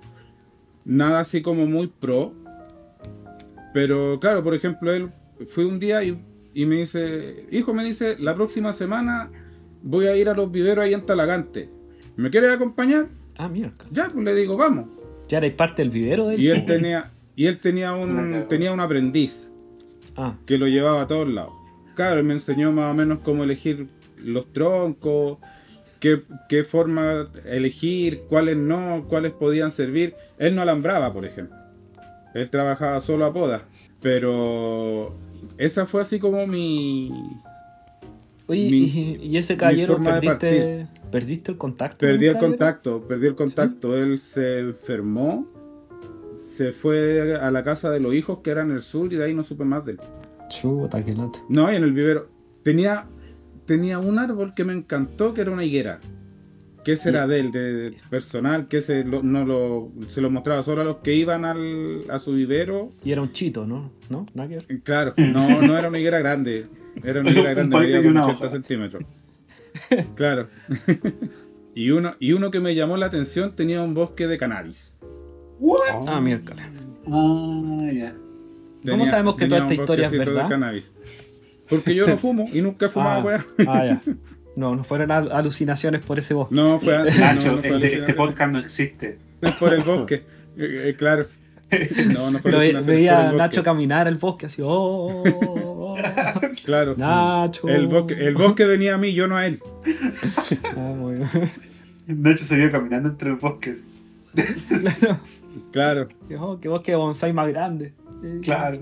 [0.85, 2.33] nada así como muy pro.
[3.75, 5.11] Pero claro, por ejemplo, él
[5.49, 6.17] fue un día y,
[6.57, 9.31] y me dice, hijo, me dice, la próxima semana
[9.83, 11.69] voy a ir a los viveros ahí en Talagante.
[12.17, 13.09] ¿Me quieres acompañar?
[13.37, 13.73] Ah, mira.
[13.91, 14.87] Ya, pues le digo, vamos.
[15.29, 18.81] Ya eres parte del vivero de Y él tenía, y él tenía un, tenía un
[18.81, 19.51] aprendiz
[20.17, 21.53] Ah, que lo llevaba a todos lados.
[21.95, 25.37] Claro, él me enseñó más o menos cómo elegir los troncos,
[26.01, 30.15] qué, qué forma elegir, cuáles no, cuáles podían servir.
[30.39, 31.55] Él no alambraba, por ejemplo.
[32.33, 33.67] Él trabajaba solo a poda.
[34.01, 35.19] Pero
[35.59, 37.11] esa fue así como mi...
[38.49, 41.99] Oye, Mi- y, y ese caballero perdiste, perdiste el contacto.
[41.99, 43.97] con Perdí el contacto, perdí el contacto.
[43.97, 45.49] Él se enfermó,
[46.35, 49.25] se fue a la casa de los hijos que eran en el sur y de
[49.25, 50.01] ahí no supe más de él.
[50.49, 51.13] Chuta, que.
[51.49, 52.29] No, y en el vivero.
[52.63, 53.07] Tenía,
[53.65, 55.99] tenía un árbol que me encantó, que era una higuera.
[56.87, 60.63] Que ese era de él, de personal, que ese lo- no lo, se lo mostraba
[60.63, 62.93] solo a los que iban al, a su vivero.
[63.05, 63.91] Y era un chito, ¿no?
[64.09, 64.25] ¿No?
[64.35, 64.65] ¿Nada que ver?
[64.69, 66.67] Eh, Claro, no, no era una higuera grande.
[67.03, 68.49] Era una higuera grande, medía como una 80 hoja.
[68.49, 69.03] centímetros.
[70.15, 70.49] Claro.
[71.75, 74.95] y, uno, y uno que me llamó la atención tenía un bosque de cannabis.
[75.59, 76.07] ¿What?
[76.09, 76.65] Ah, miércoles.
[77.09, 78.15] Ah, ya.
[78.83, 80.49] Tenía- sabemos que toda esta historia es de verdad?
[80.49, 80.93] cannabis.
[81.69, 84.03] Porque yo no fumo y nunca he fumado, ah, ah, ya.
[84.57, 86.55] No, no fueron al- alucinaciones por ese bosque.
[86.55, 86.97] No, fue.
[87.21, 89.19] Nacho, no, no fue este, este podcast no existe.
[89.43, 90.15] Es por el bosque.
[90.57, 91.25] Eh, eh, claro.
[92.15, 93.37] No, no fue Pero veía por a el bosque.
[93.39, 95.97] Nacho caminar el bosque así, oh, oh, oh.
[96.65, 96.95] Claro.
[96.97, 97.69] Nacho.
[97.69, 99.59] El bosque, el bosque venía a mí, yo no a él.
[100.77, 101.29] Ah, muy bien.
[102.07, 103.79] Nacho se vio caminando entre los bosques.
[104.35, 105.19] claro.
[105.73, 106.09] Claro.
[106.39, 107.93] Oh, qué bosque de bonsai más grande.
[108.43, 108.79] Claro.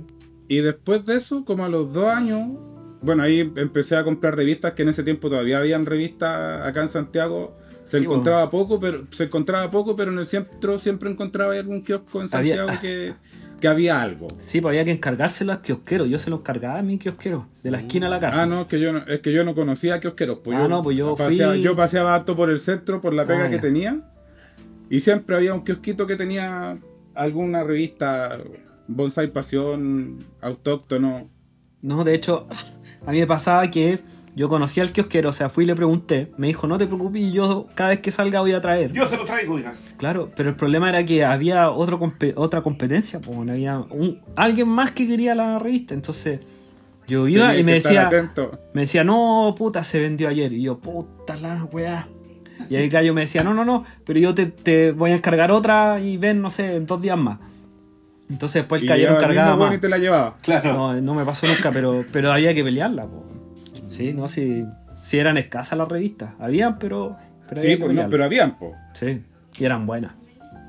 [0.48, 2.50] Y después de eso, como a los dos años,
[3.04, 6.88] bueno, ahí empecé a comprar revistas, que en ese tiempo todavía habían revistas acá en
[6.88, 7.56] Santiago.
[7.84, 11.82] Se Sí, encontraba poco, pero se encontraba poco, pero en el centro siempre encontraba algún
[11.82, 13.12] kiosco en Había- Santiago que,
[13.60, 14.28] que había algo.
[14.38, 16.06] Sí, pues había que encargárselo al kiosquero.
[16.06, 18.42] Yo se lo encargaba a mi kiosquero, de la esquina a la casa.
[18.42, 20.38] Ah, no, es que yo no, es que yo no conocía kiosqueros.
[20.42, 23.12] Pues Ah, yo, no, pues yo paseaba, fui- yo paseaba harto por el centro, por
[23.12, 23.60] la pega Ah, que ya.
[23.60, 24.00] tenía.
[24.88, 26.78] Y siempre había un kiosquito que tenía
[27.14, 28.38] alguna revista,
[28.88, 31.28] Bonsai Pasión, autóctono.
[31.84, 32.46] No, de hecho,
[33.06, 34.00] a mí me pasaba que
[34.34, 36.28] yo conocía al kiosquero, o sea, fui y le pregunté.
[36.38, 38.90] Me dijo, no te preocupes, yo cada vez que salga voy a traer.
[38.92, 39.74] Yo se lo traigo, oiga.
[39.96, 44.68] Claro, pero el problema era que había otro compe- otra competencia, pues, había un, alguien
[44.68, 46.40] más que quería la revista, entonces
[47.06, 48.58] yo iba Tenía y me decía, atento.
[48.72, 50.52] me decía, no, puta, se vendió ayer.
[50.54, 52.08] Y yo, puta la weá.
[52.70, 55.52] Y ahí Gallo me decía, no, no, no, pero yo te, te voy a encargar
[55.52, 57.38] otra y ven, no sé, en dos días más.
[58.30, 59.74] Entonces después el mismo weón más.
[59.74, 60.36] y te la llevaba.
[60.42, 60.72] Claro.
[60.72, 63.06] No, no me pasó nunca, pero, pero había que pelearla.
[63.06, 63.24] po.
[63.86, 66.32] Sí, no, si, si eran escasas las revistas.
[66.38, 67.16] Habían, pero,
[67.48, 68.72] pero Sí, había que pues no, pero habían, po.
[68.94, 69.22] Sí,
[69.58, 70.12] y eran buenas.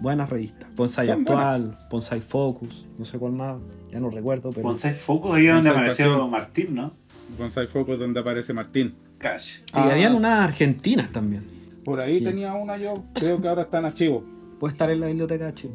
[0.01, 0.69] Buenas revistas.
[0.75, 3.57] Bonsai Son Actual, Bonsai Focus, no sé cuál más,
[3.89, 4.63] ya no recuerdo, pero...
[4.63, 6.29] Bonsai Focus, ahí es donde apareció Pasión.
[6.29, 6.93] Martín, ¿no?
[7.39, 8.93] Bonsai Focus donde aparece Martín.
[9.17, 9.59] Cash.
[9.73, 11.45] Y habían unas argentinas también.
[11.85, 14.23] Por ahí tenía una yo, creo que ahora está en archivo.
[14.59, 15.73] Puede estar en la biblioteca de Chile.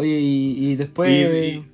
[0.00, 1.10] Oye, y, y después...
[1.10, 1.14] Y,
[1.56, 1.66] y-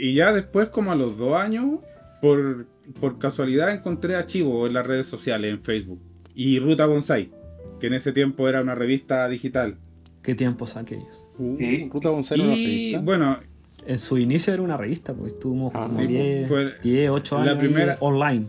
[0.00, 1.78] y ya después, como a los dos años,
[2.20, 2.66] por,
[3.00, 6.00] por casualidad encontré archivo en las redes sociales, en Facebook.
[6.34, 7.30] y Ruta Bonsai,
[7.78, 9.76] que en ese tiempo era una revista digital.
[10.22, 11.24] ¿Qué tiempos aquellos?
[11.38, 11.56] Uh.
[11.90, 13.00] Ruta Bonsai era una revista.
[13.00, 13.36] bueno,
[13.86, 17.34] En su inicio era una revista, pues estuvimos Ah, como sí, 10, fue 10, 8
[17.36, 18.46] la años ahí primera- online.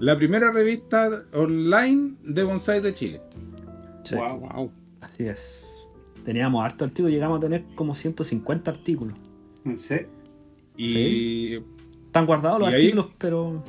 [0.00, 3.20] la primera revista online de bonsai de Chile.
[4.04, 4.38] Sí, Wow.
[4.40, 4.72] Wow.
[5.00, 5.68] Así es.
[6.24, 9.14] Teníamos harto artículos, llegamos a tener como 150 artículos.
[9.64, 10.08] ¿En serio?
[10.76, 11.54] Y
[12.06, 13.62] Están guardados los artículos, pero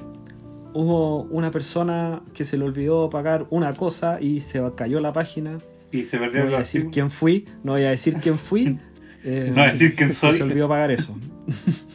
[0.73, 5.57] hubo una persona que se le olvidó pagar una cosa y se cayó la página.
[5.91, 6.93] Y se No perdió voy el a decir artículo.
[6.93, 8.77] quién fui, no voy a decir quién fui.
[9.23, 10.33] eh, No voy a decir quién soy.
[10.33, 11.15] Se olvidó pagar eso.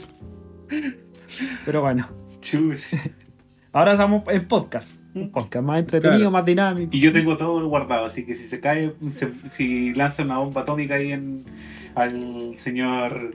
[1.65, 2.09] pero bueno,
[2.41, 2.87] Chus.
[3.73, 4.93] ahora estamos en podcast.
[5.15, 6.31] Un podcast más entretenido, Claro.
[6.31, 6.91] más dinámico.
[6.95, 10.61] Y yo tengo todo guardado, así que si se cae, se- si lanza una bomba
[10.63, 11.45] atómica ahí en,
[11.95, 13.35] al señor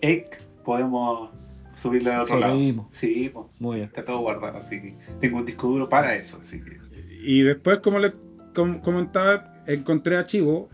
[0.00, 2.52] Eck, podemos subirle al otro lado.
[2.52, 2.86] Sobrevivimos.
[2.90, 3.88] Sí, pues, Muy bien.
[3.88, 6.78] está todo guardado, así que tengo un disco duro para eso, así que.
[7.22, 8.12] Y después, como les
[8.54, 10.68] com- comentaba, encontré a Chivo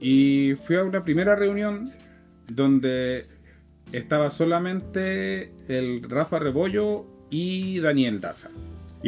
[0.00, 1.90] y fui a una primera reunión
[2.48, 3.26] donde
[3.92, 8.48] estaba solamente el Rafa Rebollo y Daniel Daza.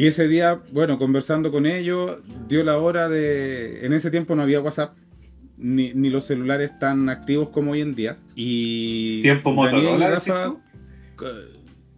[0.01, 3.85] Y ese día, bueno, conversando con ellos, dio la hora de...
[3.85, 4.95] En ese tiempo no había WhatsApp,
[5.57, 8.17] ni, ni los celulares tan activos como hoy en día.
[8.33, 9.21] Y...
[9.21, 10.55] ¿Tiempo Motorola, Rafa,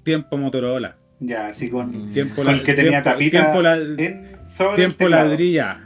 [0.03, 0.97] Tiempo Motorola.
[1.21, 5.79] Ya, así con, Tiempo, con la- el que tenía tiempo- tapita tiempo la- tiempo ladrilla.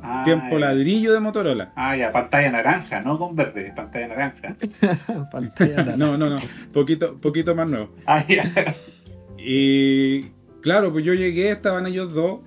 [0.00, 0.58] Ah, Tiempo ya.
[0.60, 1.72] ladrillo de Motorola.
[1.76, 4.56] Ah, ya, pantalla naranja, no con verde, pantalla naranja.
[5.30, 6.38] Pantalla No, no, no.
[6.72, 7.94] Poquito, poquito más nuevo.
[8.06, 8.42] Ah, ya.
[9.36, 12.40] Y claro, pues yo llegué, estaban ellos dos.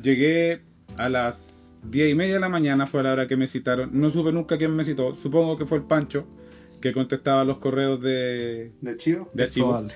[0.00, 0.62] Llegué
[0.96, 3.90] a las diez y media de la mañana, fue la hora que me citaron.
[3.92, 5.14] No supe nunca quién me citó.
[5.14, 6.26] Supongo que fue el Pancho,
[6.80, 9.30] que contestaba los correos de, ¿De chivo?
[9.34, 9.48] de.
[9.48, 9.94] Probable.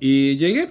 [0.00, 0.68] Y llegué.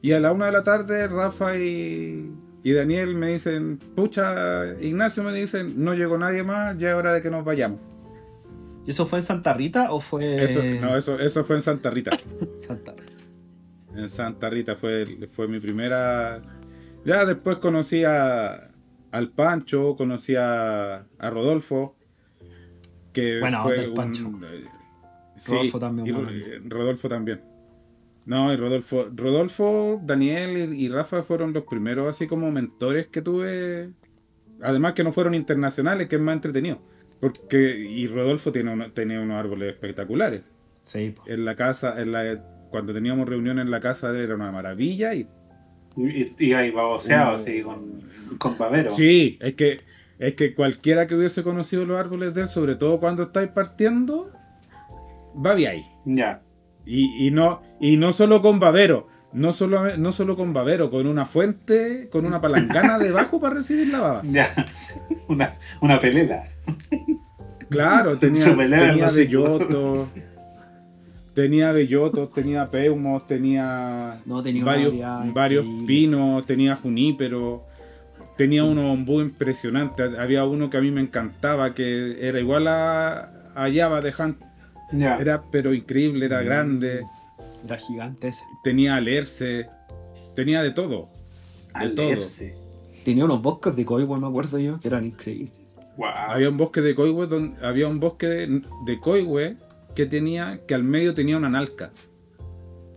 [0.00, 5.22] Y a la una de la tarde, Rafa y, y Daniel me dicen, pucha, Ignacio
[5.22, 7.80] me dicen, no llegó nadie más, ya es hora de que nos vayamos.
[8.84, 11.90] ¿Y eso fue en Santa Rita o fue Eso, no, eso, eso fue en Santa
[11.90, 12.10] Rita.
[12.58, 12.94] Santa
[13.94, 16.40] En Santa Rita fue, fue mi primera.
[17.04, 18.70] Ya después conocí a,
[19.10, 21.96] al Pancho, conocí a, a Rodolfo.
[23.12, 24.30] Que Buena fue un- Pancho.
[24.50, 24.64] eh,
[25.36, 27.42] sí, Rodolfo también, y eh, Rodolfo también.
[28.24, 33.20] No, y Rodolfo, Rodolfo, Daniel y, y Rafa fueron los primeros así como mentores que
[33.20, 33.90] tuve.
[34.62, 36.80] Además que no fueron internacionales, que es más entretenido.
[37.20, 40.42] Porque, y Rodolfo tiene uno- tenía unos árboles espectaculares
[40.86, 44.50] Sí, en la casa, en la, cuando teníamos reuniones en la casa de era una
[44.50, 45.28] maravilla y
[45.96, 48.00] Y, y ahí baboseado, así, con,
[48.38, 48.90] con babero.
[48.90, 49.80] sí, es que
[50.18, 54.30] es que cualquiera que hubiese conocido los árboles de él, sobre todo cuando estáis partiendo,
[55.34, 55.82] va bien ahí.
[56.04, 56.42] Ya.
[56.86, 61.06] Y, y no y no solo con babero, no solo no solo con babero, con
[61.06, 64.22] una fuente, con una palangana debajo para recibir la baba.
[64.24, 64.66] Ya.
[65.28, 66.44] Una, una pelela.
[67.68, 69.12] Claro, tenía, tenía básico.
[69.16, 70.08] bellotos,
[71.34, 74.94] tenía bellotos, tenía peumos, tenía, No, tenía varios,
[75.32, 77.64] varios pinos, tenía junípero,
[78.36, 80.18] tenía unos ombú impresionantes.
[80.18, 84.42] Había uno que a mí me encantaba, que era igual a, a Java de Hunt,
[84.92, 85.16] Ya.
[85.16, 87.00] era pero increíble, era grande,
[87.64, 88.44] Era gigante ese.
[88.62, 89.68] tenía alerce,
[90.36, 91.08] tenía de todo.
[91.80, 92.14] De todo.
[93.04, 95.58] Tenía unos bosques de coigüe, me acuerdo yo, que eran increíbles.
[95.96, 96.06] Wow.
[96.28, 99.56] Había un bosque de coigüe donde había un bosque de, de coigüe
[99.94, 101.90] que tenía que al medio tenía una nalca.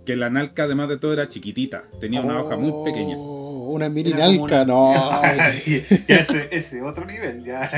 [0.06, 3.16] Que la nalca además de todo era chiquitita, tenía una hoja muy pequeña.
[3.18, 4.94] Oh, Una mini Era nalca, no.
[6.08, 7.70] ya ese, ese otro nivel, ya.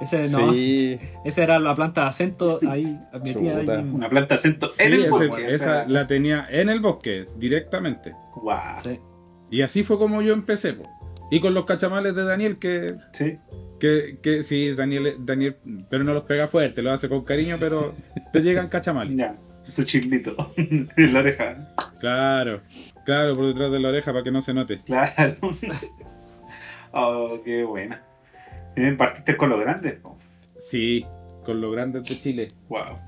[0.00, 0.98] Ese no, Sí.
[1.24, 3.80] esa era la planta de acento ahí metida.
[3.80, 5.84] Una planta de acento Sí, en el ese- bosque, esa o sea.
[5.88, 8.12] la tenía en el bosque directamente.
[8.42, 8.54] Wow.
[8.82, 9.00] Sí.
[9.50, 10.74] Y así fue como yo empecé.
[10.74, 10.88] po.
[11.30, 13.38] Y con los cachamales de Daniel, que, Sí.
[13.84, 15.56] Que, que sí, Daniel, Daniel,
[15.90, 17.92] pero no los pega fuerte, lo hace con cariño, pero
[18.32, 19.14] te llegan cachamales.
[19.14, 19.36] Ya.
[19.62, 21.74] Su chilito en la oreja.
[22.00, 22.62] Claro,
[23.04, 24.78] claro, por detrás de la oreja para que no se note.
[24.86, 25.36] Claro.
[26.92, 28.02] oh, qué buena.
[28.96, 29.92] Partiste con lo grande.
[29.92, 30.16] po.
[30.58, 31.04] Sí,
[31.44, 32.48] con los grandes de Chile.
[32.70, 32.98] Wow.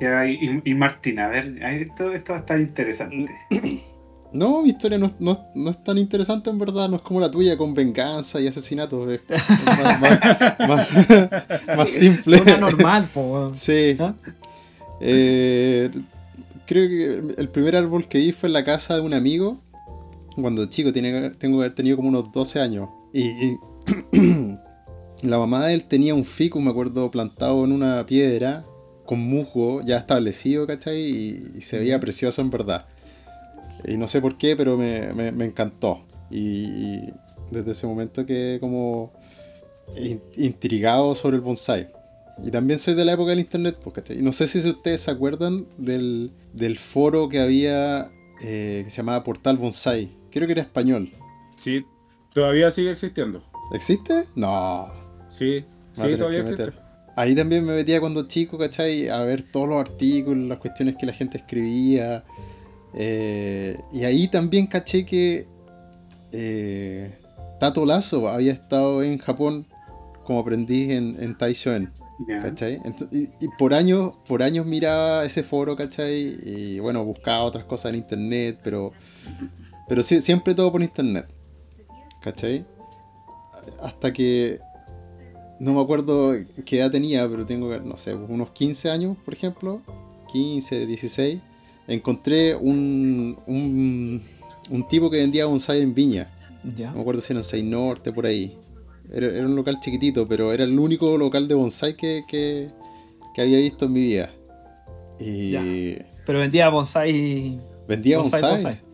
[0.00, 3.34] Y, y Martín, a ver, esto, esto va a estar interesante.
[4.32, 7.18] No, mi historia no, es- no no es tan interesante en verdad, no es como
[7.20, 12.40] la tuya con venganza y asesinatos, es, es más, más- más- más simple.
[12.40, 13.48] Una normal, po.
[13.52, 13.96] Sí.
[13.98, 14.14] ¿Ah?
[15.00, 15.90] Eh,
[16.66, 19.60] creo que el primer árbol que vi fue en la casa de un amigo,
[20.36, 22.88] cuando chico, tiene, tengo que haber tenido como unos 12 años.
[23.12, 23.56] Y, y
[25.22, 28.62] la mamá de él tenía un fico, me acuerdo, plantado en una piedra,
[29.06, 31.00] con musgo ya establecido, ¿cachai?
[31.00, 32.86] Y, y se veía precioso en verdad.
[33.86, 36.00] Y no sé por qué, pero me, me- me encantó.
[36.30, 37.14] Y, y
[37.50, 39.12] desde ese momento que como
[39.96, 41.88] in- intrigado sobre el bonsai.
[42.42, 44.18] Y también soy de la época del internet, ¿cachai?
[44.18, 48.10] Y no sé si ustedes se acuerdan del, del foro que había
[48.42, 50.10] eh, que se llamaba Portal Bonsai.
[50.30, 51.12] Creo que era español.
[51.56, 51.84] Sí,
[52.32, 53.42] todavía sigue existiendo.
[53.74, 54.24] ¿Existe?
[54.36, 54.86] No.
[55.28, 56.72] Sí, sí, todavía existe.
[57.16, 59.08] Ahí también me metía cuando chico, ¿cachai?
[59.10, 62.24] A ver todos los artículos, las cuestiones que la gente escribía.
[62.94, 65.46] Eh, y ahí también caché que
[66.32, 67.18] eh,
[67.58, 69.66] Tato Lazo había estado en Japón
[70.24, 71.92] como aprendiz en, en Taishoen.
[72.42, 72.78] ¿cachai?
[73.12, 76.36] Y, y por años, por años miraba ese foro, ¿cachai?
[76.44, 78.92] Y bueno, buscaba otras cosas en internet, pero,
[79.88, 81.26] pero sí- siempre todo por internet,
[82.20, 82.66] ¿cachai?
[83.82, 84.60] Hasta que
[85.60, 86.34] no me acuerdo
[86.66, 89.80] qué edad tenía, pero tengo, no sé, unos 15 años, por ejemplo,
[90.32, 91.40] 15, 16,
[91.94, 94.22] encontré un, un,
[94.70, 96.30] un tipo que vendía bonsai en Viña.
[96.76, 96.88] Ya.
[96.90, 98.56] No me acuerdo si era en Seis Norte, por ahí.
[99.12, 102.68] Era, era un local chiquitito, pero era el único local de bonsai que, que,
[103.34, 104.30] que había visto en mi vida.
[105.18, 105.96] Y.
[106.24, 107.58] Pero vendía bonsai.
[107.88, 108.62] vendía Bonsai, bonsai.
[108.62, 108.84] bonsai.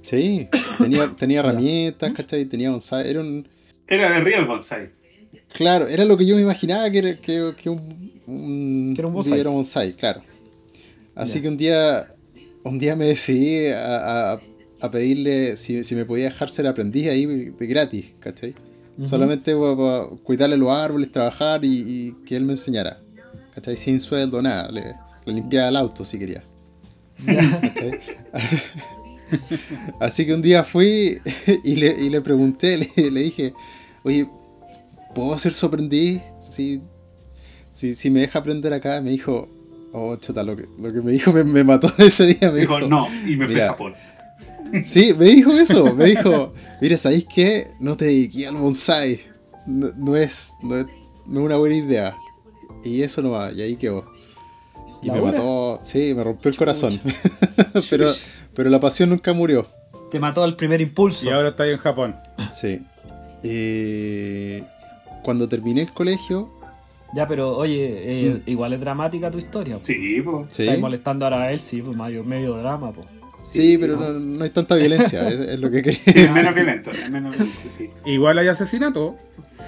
[0.00, 2.44] Sí, tenía, tenía herramientas, ¿cachai?
[2.46, 3.10] Tenía bonsai.
[3.10, 3.46] Era un,
[3.86, 4.90] Era de Real Bonsai.
[5.52, 9.08] Claro, era lo que yo me imaginaba que era, que, que un, un, Que era
[9.50, 9.92] un bonsai.
[9.94, 10.22] claro.
[11.14, 12.06] Así que un día,
[12.68, 14.40] un día me decidí a, a-
[14.82, 18.54] a pedirle si, si me podía dejar ser aprendiz ahí de gratis, ¿cachai?
[19.04, 23.00] Solamente para cuidarle los árboles, trabajar y, y que él me enseñara,
[23.54, 23.76] ¿cachai?
[23.76, 24.70] Sin sueldo, nada.
[24.70, 24.94] Le,
[25.26, 26.42] le limpiaba el auto si quería.
[27.60, 27.98] ¿cachai?
[30.00, 31.20] Así que un día fui
[31.64, 33.52] y le, y le pregunté, le, le dije,
[34.04, 34.28] oye,
[35.14, 36.20] ¿puedo ser su aprendiz?
[36.48, 36.80] Si,
[37.72, 39.48] si, si me deja aprender acá, me dijo,
[39.92, 42.50] oh, chuta, lo que, lo que me dijo me, me mató ese día.
[42.50, 43.94] Me Dijo, dijo, no, y me fui mira, a Japón.
[44.84, 47.66] Sí, me dijo eso, me dijo, mira, ¿sabéis qué?
[47.80, 49.20] No te dediqué al bonsai.
[49.66, 50.86] No, no es, no, es,
[51.26, 52.14] no es una buena idea.
[52.84, 54.04] Y eso no va, y ahí quedó.
[55.02, 55.32] Y ¿La me hora?
[55.32, 57.00] mató, sí, me rompió el corazón.
[57.90, 58.12] pero,
[58.54, 59.66] pero la pasión nunca murió.
[60.10, 61.26] Te mató al primer impulso.
[61.26, 62.14] Y ahora está ahí en Japón.
[62.50, 62.80] Sí.
[63.42, 64.64] Eh,
[65.22, 66.48] cuando terminé el colegio,
[67.14, 69.78] Ya, pero oye, eh, igual es dramática tu historia.
[69.78, 69.84] po.
[69.84, 70.46] Sí, pues.
[70.50, 73.06] sí, Estás molestando ahora a él, sí, pues medio, medio drama, pues.
[73.52, 76.32] sí, pero no, no hay tanta violencia, es, es lo que Sí, es quería.
[76.32, 77.90] menos violento, es menos violento, sí.
[78.06, 79.16] Igual hay asesinato.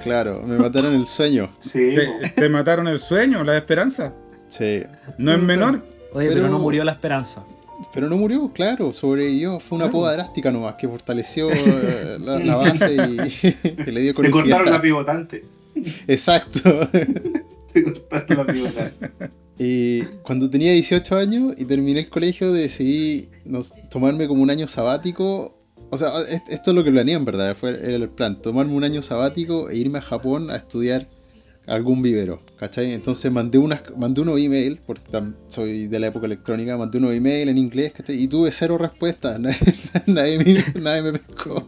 [0.03, 1.48] Claro, me mataron el sueño.
[1.61, 1.94] Sí,
[2.37, 4.14] Te, mataron el sueño, la esperanza.
[4.48, 4.83] Sí.
[5.16, 5.83] No es menor.
[6.12, 7.44] Oye, pero, Pero- no murió la esperanza.
[7.94, 9.61] Pero no murió, claro, sobrevivió.
[9.61, 14.14] Fue una poda drástica nomás que fortaleció eh, la, la base y, y le dio
[14.14, 15.44] Te cortaron la pivotante.
[16.06, 16.88] Exacto.
[17.72, 19.10] Te cortaron la pivotante.
[19.58, 23.28] Y cuando tenía 18 años y terminé el colegio, decidí
[23.90, 25.54] tomarme como un año sabático.
[25.90, 28.40] O sea, est- esto es lo que planeé en verdad, fue, era el plan.
[28.40, 31.08] Tomarme un año sabático e irme a Japón a estudiar
[31.66, 32.92] algún vivero, ¿cachai?
[32.92, 35.02] Entonces mandé, unas, mandé unos email, porque
[35.48, 38.22] soy de la época electrónica, mandé unos email en inglés, ¿cachai?
[38.22, 39.56] Y tuve cero respuestas, nadie,
[40.06, 41.66] nadie, nadie me pescó.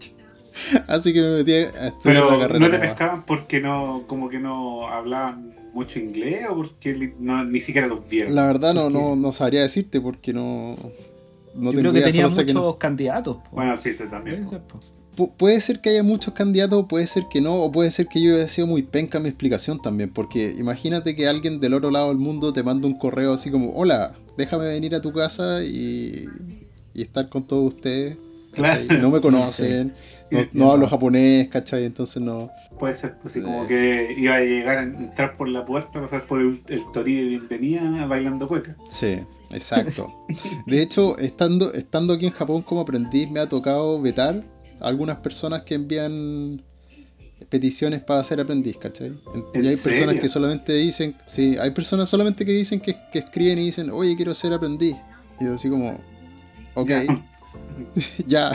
[0.88, 2.58] Así que me metí a estudiar la Pero carrera.
[2.58, 7.60] no te pescaban porque no, como que no hablaban mucho inglés o porque no, ni
[7.60, 8.34] siquiera los vieron.
[8.34, 10.76] La verdad no, no, no sabría decirte porque no,
[11.54, 13.36] no Yo tengo creo que tenía muchos que no- candidatos.
[13.36, 13.42] po.
[13.52, 14.44] Bueno, sí, sí, también.
[14.44, 14.80] Puede ser, po.
[15.16, 18.22] Pu- puede ser que haya muchos candidatos, puede ser que no, o puede ser que
[18.22, 21.90] yo haya sido muy penca en mi explicación también, porque imagínate que alguien del otro
[21.90, 25.62] lado del mundo te manda un correo así como, hola, déjame venir a tu casa
[25.64, 26.26] y,
[26.94, 28.18] y estar con todos ustedes.
[28.52, 28.80] Claro.
[29.00, 29.92] No me conocen,
[30.30, 31.84] no, no hablo japonés, ¿cachai?
[31.84, 32.50] Entonces no...
[32.78, 36.26] Puede ser, pues, así como que iba a llegar a entrar por la puerta, pasar
[36.26, 38.76] por el, el torí de bienvenida bailando cueca.
[38.88, 39.18] Sí,
[39.52, 40.24] exacto.
[40.66, 44.42] De hecho, estando, estando aquí en Japón como aprendiz, me ha tocado vetar
[44.80, 46.62] a algunas personas que envían
[47.48, 49.08] peticiones para ser aprendiz, ¿cachai?
[49.34, 52.96] En- ¿En Y hay personas que solamente dicen, sí, hay personas solamente que dicen que,
[53.12, 54.94] que escriben y dicen, oye, quiero ser aprendiz.
[55.40, 55.92] Y yo así como,
[56.74, 56.90] ok,
[58.26, 58.50] ya,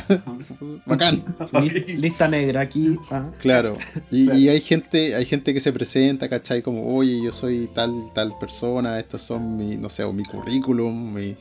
[0.85, 1.23] bacán.
[1.63, 2.95] Li- Lista negra aquí.
[3.11, 3.31] ah.
[3.39, 3.77] Claro,
[4.11, 6.61] y, y hay gente, hay gente que se presenta, ¿cachai?
[6.61, 11.13] Como, oye, yo soy tal, tal persona, estas son mi, no sé, o mi currículum,
[11.13, 11.35] mi-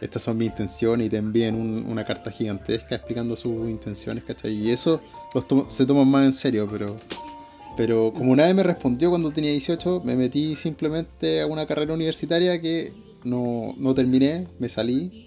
[0.00, 4.52] estas son mis intenciones, y te envían un- una carta gigantesca explicando sus intenciones, ¿cachai?
[4.54, 5.02] Y eso
[5.34, 6.96] los to- se toman más en serio, pero,
[7.76, 12.60] pero como nadie me respondió cuando tenía 18, me metí simplemente a una carrera universitaria
[12.60, 12.92] que
[13.24, 15.26] no, no terminé, me salí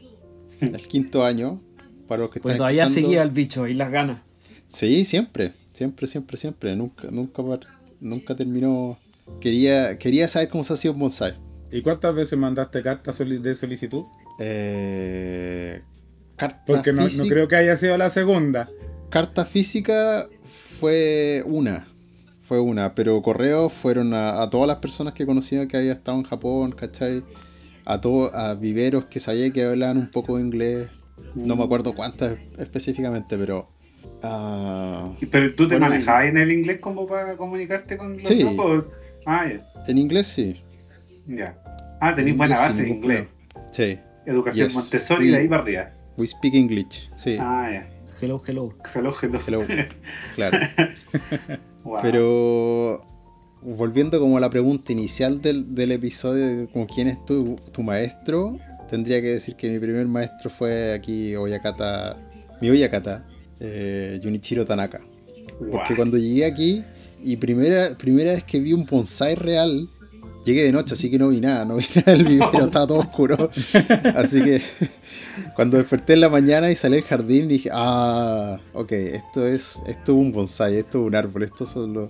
[0.61, 1.61] el quinto año.
[2.11, 3.07] Para los que Pues están todavía escuchando.
[3.07, 4.19] seguía el bicho y las ganas.
[4.67, 6.75] Sí, siempre, siempre, siempre, siempre.
[6.75, 7.41] Nunca, nunca,
[8.01, 8.99] nunca terminó.
[9.39, 11.35] Quería, quería saber cómo se hacía un bonsai.
[11.71, 14.03] ¿Y cuántas veces mandaste carta soli- de solicitud?
[14.39, 15.81] Eh,
[16.35, 18.67] carta Porque no, no creo que haya sido la segunda.
[19.09, 21.87] carta física fue una.
[22.41, 22.93] Fue una.
[22.93, 26.73] Pero correos fueron a, a todas las personas que conocía que había estado en Japón,
[26.73, 27.23] ¿cachai?
[27.85, 30.89] A, todo, a viveros que sabía que hablaban un poco de inglés.
[31.35, 33.67] No me acuerdo cuántas específicamente, pero.
[34.23, 38.43] ah, Pero tú te Bueno, manejabas en el inglés como para comunicarte con los Sí.
[38.43, 38.85] grupos.
[39.25, 39.45] Ah,
[39.87, 40.61] en inglés sí.
[41.27, 41.57] ya.
[41.99, 43.27] Ah, En tenés buena base ningún inglés.
[43.53, 43.71] problema.
[43.71, 43.99] Sí.
[44.25, 44.75] Educación Yes.
[44.75, 45.91] Montessori y de ahí We- para arriba.
[46.17, 47.09] We speak English.
[47.15, 47.37] Sí.
[47.39, 47.87] Ah, ya.
[48.21, 48.73] Hello, hello.
[48.93, 49.39] Hello, hello.
[49.47, 49.63] Hello.
[50.35, 50.59] Claro.
[51.83, 51.97] Wow.
[52.01, 53.05] Pero
[53.63, 58.59] volviendo como a la pregunta inicial del, del episodio, como quién es tu, tu maestro,
[58.91, 62.17] tendría que decir que mi primer maestro fue aquí Oyakata,
[62.59, 63.25] mi Oyakata,
[63.61, 64.99] eh, Junichiro Tanaka.
[65.71, 66.83] Porque cuando llegué aquí
[67.23, 69.87] y primera, primera vez que vi un bonsai real,
[70.45, 72.99] llegué de noche, así que no vi nada, no vi nada del vivero, estaba todo
[72.99, 73.49] oscuro.
[74.15, 74.61] Así que
[75.55, 80.11] cuando desperté en la mañana y salí al jardín dije, ah, ok, esto es, esto
[80.11, 82.09] es un bonsai, esto es un árbol, esto son los...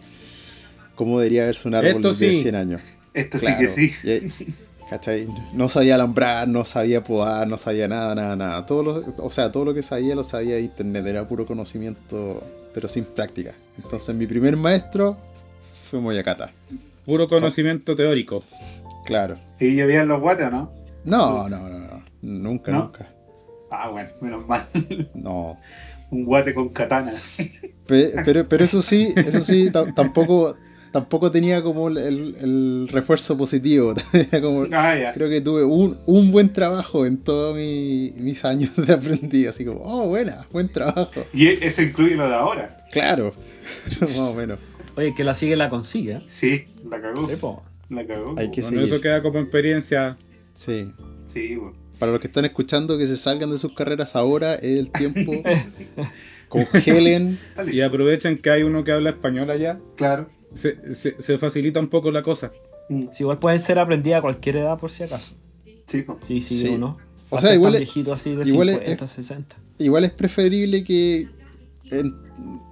[0.96, 2.42] ¿Cómo debería verse un árbol Esto de sí.
[2.42, 2.82] 100 años?
[3.14, 3.70] Esto Claro.
[3.74, 4.54] sí que sí.
[4.92, 5.26] ¿Cachai?
[5.54, 8.66] No sabía alambrar, no sabía podar, no sabía nada, nada, nada.
[8.66, 12.44] Todo lo, o sea, todo lo que sabía lo sabía de internet, era puro conocimiento,
[12.74, 13.54] pero sin práctica.
[13.82, 15.18] Entonces mi primer maestro
[15.86, 16.52] fue Moyakata.
[17.06, 18.44] Puro conocimiento teórico.
[19.06, 19.38] Claro.
[19.62, 20.74] ¿Y llovían los guates o no?
[21.06, 22.04] No, no, no, no.
[22.22, 22.80] Nunca, ¿No?
[22.84, 23.08] nunca.
[23.72, 24.68] Ah, bueno, menos mal.
[25.16, 25.58] No.
[26.12, 27.14] Un guate con katana.
[27.88, 30.54] Pe- Pero, pero eso sí, eso sí, ta- tampoco,
[30.92, 33.94] tampoco tenía como el, el- el refuerzo positivo.
[34.42, 38.94] Como, Ah, creo que tuve un, un buen trabajo en todos mi- mis años de
[38.94, 39.48] aprendiz.
[39.48, 41.26] Así como, oh, buena, buen trabajo.
[41.34, 42.68] Y e- eso incluye lo de ahora.
[42.92, 43.34] Claro,
[44.02, 44.60] más o menos.
[44.98, 46.14] Oye, que la sigue la consigue.
[46.18, 46.22] ¿eh?
[46.28, 47.64] Sí, la cagó.
[47.90, 48.36] La cagó.
[48.38, 48.94] Hay que Bueno, seguir.
[48.94, 50.16] eso queda como experiencia.
[50.54, 50.92] Sí.
[51.28, 51.74] Sí, bueno.
[52.00, 55.32] Para los que están escuchando que se salgan de sus carreras ahora es el tiempo.
[56.50, 57.40] Congelen.
[57.72, 59.80] Y aprovechen que hay uno que habla español allá.
[59.96, 60.30] Claro.
[60.54, 62.52] Se, se- se facilita un poco la cosa.
[62.90, 65.34] Mm, Si igual pueden ser aprendidas a cualquier edad, por si acaso.
[65.88, 66.06] Sí.
[66.28, 66.68] Sí, sí, Sí.
[66.70, 66.98] uno.
[67.30, 69.56] O sea, igual es- viejito así de igual es- 50, 60.
[69.78, 71.28] Igual es preferible que,
[71.92, 72.16] en-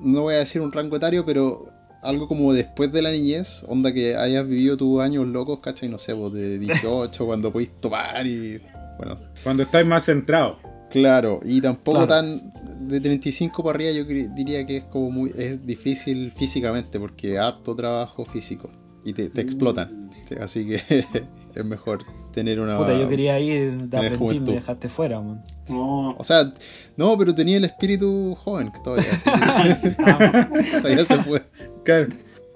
[0.02, 1.66] no voy a decir un rango etario, pero
[2.02, 5.90] algo como después de la niñez, onda que hayas vivido tus años locos, ¿cachai?
[5.90, 8.58] No sé, vos de 18, cuando podéis tomar y...
[8.98, 10.58] Bueno, Cuando estáis más centrados.
[10.90, 12.08] Claro, y tampoco Claro.
[12.28, 12.54] tan...
[12.88, 15.32] De 35 para arriba yo diría que es como muy...
[15.38, 18.70] Es difícil físicamente, porque harto trabajo físico,
[19.06, 20.76] y te, te explotan, te- así que
[21.56, 22.78] es mejor tener una...
[22.78, 24.52] Puta, yo quería ir de aprendiz, juventud.
[24.54, 25.44] me dejaste fuera, man.
[25.68, 26.52] No, O sea,
[26.98, 29.90] no, pero tenía el espíritu joven que todavía, así que
[30.82, 31.44] todavía se puede.
[31.84, 32.08] Claro.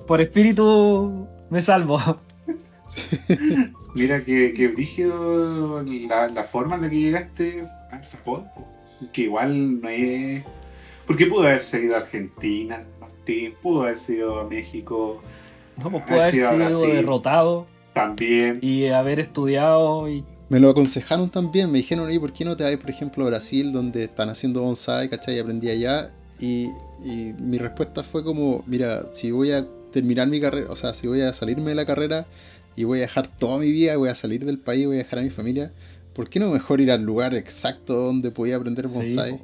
[0.07, 1.99] Por espíritu me salvo.
[3.95, 7.63] mira que, que brígido la, la forma en la que llegaste
[8.01, 8.45] Japón.
[9.11, 10.43] Que igual no es.
[11.05, 15.21] Porque pudo haber seguido a Argentina, Martín, pudo haber sido a México
[15.77, 16.91] No, pues puede haber sido sí.
[16.91, 18.59] derrotado también.
[18.61, 22.63] y haber estudiado y Me lo aconsejaron también, me dijeron, ¿y por qué no te
[22.63, 25.35] vas, por ejemplo, a Brasil, donde están haciendo bonsai, ¿cachai?
[25.35, 26.07] Y aprendí allá.
[26.39, 26.67] Y,
[27.05, 31.07] y mi respuesta fue como, mira, si voy a terminar mi carrera, o sea, si
[31.07, 32.25] voy a salirme de la carrera
[32.75, 35.19] y voy a dejar toda mi vida, voy a salir del país, voy a dejar
[35.19, 35.71] a mi familia,
[36.13, 39.41] ¿por qué no mejor ir al lugar exacto donde podía aprender bonsai?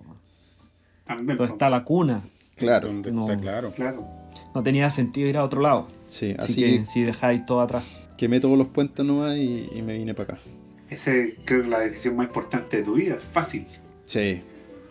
[1.05, 2.21] También, Donde está la cuna.
[2.55, 3.29] Claro, No.
[3.29, 3.71] está claro.
[3.71, 4.07] Claro.
[4.53, 5.87] No tenía sentido ir a otro lado.
[6.05, 8.07] sí, Así, así que, que si dejáis todo atrás.
[8.17, 10.41] quemé todos los puentes nomás y, y me vine para acá.
[10.89, 13.15] Esa es, creo que la decisión más importante de tu vida.
[13.15, 13.67] Es fácil.
[14.05, 14.41] Sí,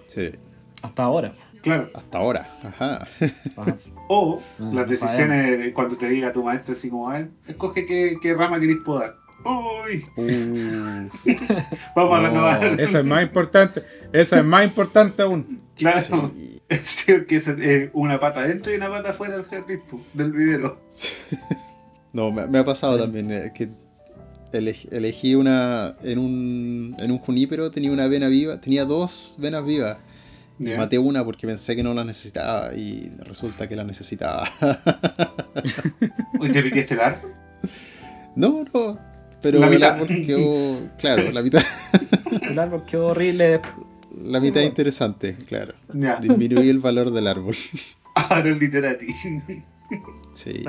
[0.07, 0.31] sí,
[0.83, 1.35] Hasta ahora.
[1.63, 1.91] Claro.
[1.95, 3.07] hasta ahora, ajá.
[3.57, 3.77] Ajá.
[4.11, 7.85] O Ah, las decisiones de cuando te diga tu maestro así como, a ver, escoge
[7.85, 9.17] qué, qué rama querés podar.
[9.45, 11.09] Uy, Uh,
[11.97, 12.29] vamos a No.
[12.29, 12.81] renovar.
[12.81, 13.83] Esa es más importante.
[14.13, 15.61] Esa es más importante aún.
[15.77, 16.31] Claro.
[16.37, 16.55] sí.
[16.71, 19.81] Sí, porque es eh, una pata adentro y una pata afuera del jardín,
[20.15, 20.81] del vivero.
[22.13, 23.69] No, me, me ha pasado también eh, que
[24.53, 29.65] eleg- elegí una en un en un junípero tenía una vena viva, tenía dos venas
[29.65, 29.99] vivas
[30.59, 34.43] y maté una porque pensé que no la necesitaba y resulta que la necesitaba.
[36.53, 37.33] ¿Te piquiste el árbol?
[38.37, 38.99] no, no,
[39.43, 39.93] pero La el mitad.
[39.95, 41.63] árbol quedó, claro, la mitad
[42.43, 43.61] El árbol quedó horrible.
[44.25, 45.75] la mitad interesante, claro.
[45.93, 46.17] Ya.
[46.17, 47.55] Disminuí el valor del árbol.
[48.15, 49.07] Ahora el literati.
[50.33, 50.65] Sí,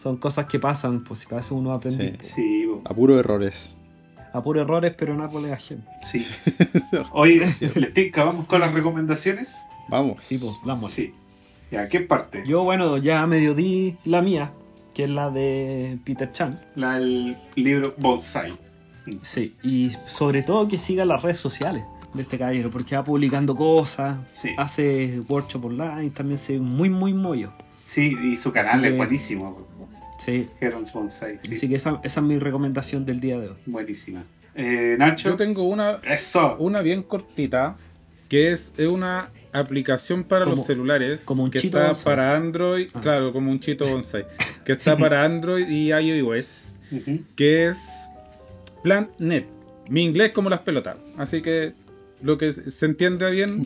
[0.00, 2.16] Son cosas que pasan, pues si para eso uno aprende.
[2.22, 2.30] sí.
[2.34, 3.78] Sí, A puro errores.
[4.32, 5.84] A errores, pero en árboles ajenos.
[6.10, 6.24] sí.
[7.12, 8.24] Oye, ¿les tinca?
[8.24, 9.56] ¿Vamos con las recomendaciones?
[9.88, 10.18] Vamos.
[10.20, 10.92] Sí, pues, vamos.
[10.92, 11.12] Sí.
[11.70, 12.44] Ya, ¿qué parte?
[12.46, 14.52] Yo, bueno, ya medio di la mía,
[14.98, 16.56] que es la de Peter Chan.
[16.74, 18.52] La, el libro Bonsai.
[19.22, 21.84] Sí, y sobre todo que sigan las redes sociales.
[22.14, 24.48] de este caballero, porque va publicando cosas, Sí.
[24.56, 27.52] hace workshop online, también se ve muy, muy mollo.
[27.84, 29.68] Sí, y su canal Así es que- buenísimo.
[30.18, 30.48] Sí.
[30.60, 31.54] Heron's Bonsai, sí.
[31.54, 33.56] Así que esa, esa es mi recomendación del día de hoy.
[33.66, 34.24] Buenísima.
[34.54, 35.28] Eh, Nacho.
[35.28, 36.56] Yo tengo una, Eso.
[36.58, 37.76] una bien cortita,
[38.28, 42.04] que es, es una aplicación para Como- los celulares, como un que chito está bonsai.
[42.04, 43.00] para Android, Ah.
[43.00, 44.26] claro, como un chito bonsai,
[44.64, 46.76] que está para Android y iOS,
[47.36, 48.08] que es
[48.82, 49.46] PlantNet.
[49.88, 51.72] Mi inglés como las pelotas, así que
[52.22, 53.64] lo que se entiende bien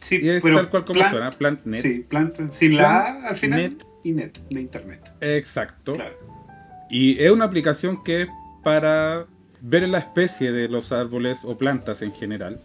[0.00, 1.82] Sí, y es pero tal cual como plant- suena, PlantNet.
[1.82, 3.84] Sí, plant sin la Plant A al final net.
[4.04, 5.00] y net, de internet.
[5.20, 5.94] Exacto.
[5.94, 6.14] Claro.
[6.90, 8.28] Y es una aplicación que es
[8.64, 9.26] para
[9.60, 12.58] ver la especie de los árboles o plantas en general.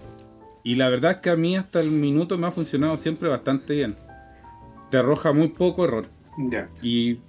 [0.66, 3.74] Y la verdad es que a mí hasta el minuto me ha funcionado siempre bastante
[3.76, 3.96] bien.
[4.90, 6.06] Te arroja muy poco error
[6.82, 7.20] y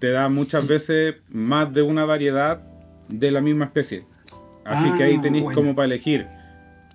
[0.00, 2.60] te da muchas veces más de una variedad
[3.08, 4.04] de la misma especie.
[4.64, 5.60] Así que ahí Ah, tenéis bueno.
[5.60, 6.26] como para elegir.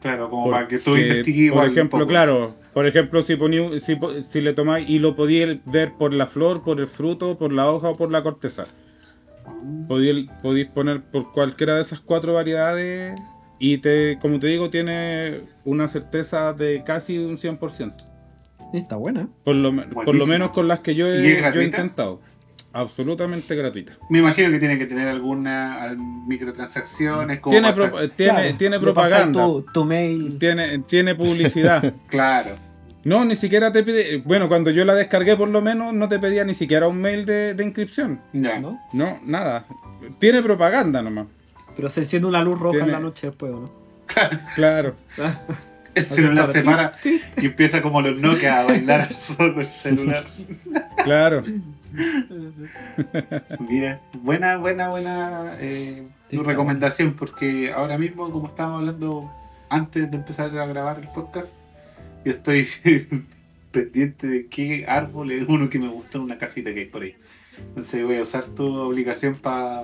[0.02, 4.20] Claro, como para que tú investigues por ejemplo, claro, por ejemplo, si, poní- si, po-
[4.22, 7.70] si le tomáis y lo podíais ver por la flor, por el fruto, por la
[7.72, 8.64] hoja o por la corteza.
[9.46, 9.54] Ah,
[9.88, 13.14] Podéis, podéis poner por cualquiera de esas cuatro variedades
[13.62, 15.34] y te, como te digo, tiene
[15.66, 17.94] una certeza de casi un 100%.
[18.74, 19.28] Está buena.
[19.44, 19.72] Por lo,
[20.04, 21.78] por menos con las que yo ¿Y es he, yo he gratuita?
[21.78, 22.22] intentado.
[22.74, 23.94] Absolutamente gratuita.
[24.10, 27.40] Me imagino que tiene que tener alguna al- microtransacciones.
[27.40, 29.44] Como Tiene, pro- tiene, Claro, tiene propaganda.
[29.46, 30.38] Tu, tu mail.
[30.40, 31.94] Tiene, tiene publicidad.
[32.08, 32.56] Claro.
[33.04, 34.18] No, ni siquiera te pide.
[34.26, 37.26] Bueno, cuando yo la descargué, por lo menos, no te pedía ni siquiera un mail
[37.26, 38.22] de, de inscripción.
[38.32, 38.60] Ya.
[38.60, 38.80] ¿no?
[38.94, 39.66] No, nada.
[40.20, 41.26] Tiene propaganda nomás.
[41.82, 43.72] Pero se enciende una luz roja en la noche después, ¿o ¿no?
[44.56, 44.94] Claro.
[45.96, 46.94] El celular se para
[47.38, 50.24] y empieza como los Nokia a bailar solo el celular.
[51.04, 51.44] Claro.
[53.68, 59.32] Mira, buena, buena, buena eh, tu recomendación, porque ahora mismo, como estábamos hablando
[59.70, 61.56] antes de empezar a grabar el podcast,
[62.24, 62.68] yo estoy
[63.72, 67.02] pendiente de qué árbol es uno que me gusta en una casita que hay por
[67.02, 67.16] ahí.
[67.58, 69.82] Entonces voy a usar tu obligación para...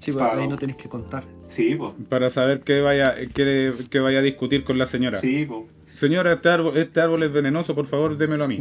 [0.00, 1.24] Sí, pero ahí no tenés que contar.
[1.46, 1.92] Sí, pues.
[2.08, 5.20] Para saber qué vaya, qué, qué vaya a discutir con la señora.
[5.20, 5.66] Sí, pues.
[5.92, 8.58] Señora, este árbol, este árbol es venenoso, por favor, démelo a mí.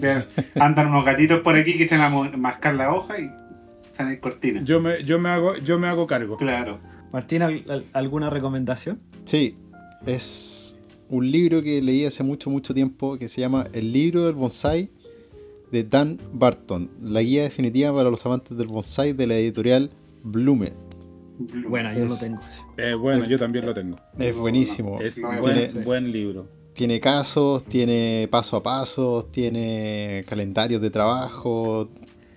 [0.59, 3.29] Andan unos gatitos por aquí que se van a mascar la hoja y
[3.91, 4.65] salen cortinas.
[4.65, 6.37] Yo me, yo me hago, yo me hago cargo.
[6.37, 6.79] Claro.
[7.13, 8.99] Martín, ¿al- al- ¿alguna recomendación?
[9.25, 9.55] Sí,
[10.05, 10.79] es
[11.09, 14.89] un libro que leí hace mucho, mucho tiempo que se llama El libro del bonsai
[15.71, 19.89] de Dan Barton, la guía definitiva para los amantes del bonsai de la editorial
[20.23, 20.71] Blume.
[21.67, 22.39] Buena, yo lo tengo.
[22.77, 23.97] Eh, bueno, yo también lo tengo.
[24.17, 24.99] Es buenísimo.
[24.99, 26.47] Es No, buen, tiene, buen libro.
[26.73, 31.89] tiene casos, tiene paso a paso, tiene calendarios de trabajo,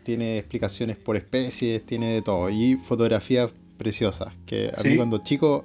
[0.05, 2.49] tiene explicaciones por especies, tiene de todo.
[2.51, 4.89] Y fotografías preciosas, que a Sí.
[4.91, 5.65] mí cuando chico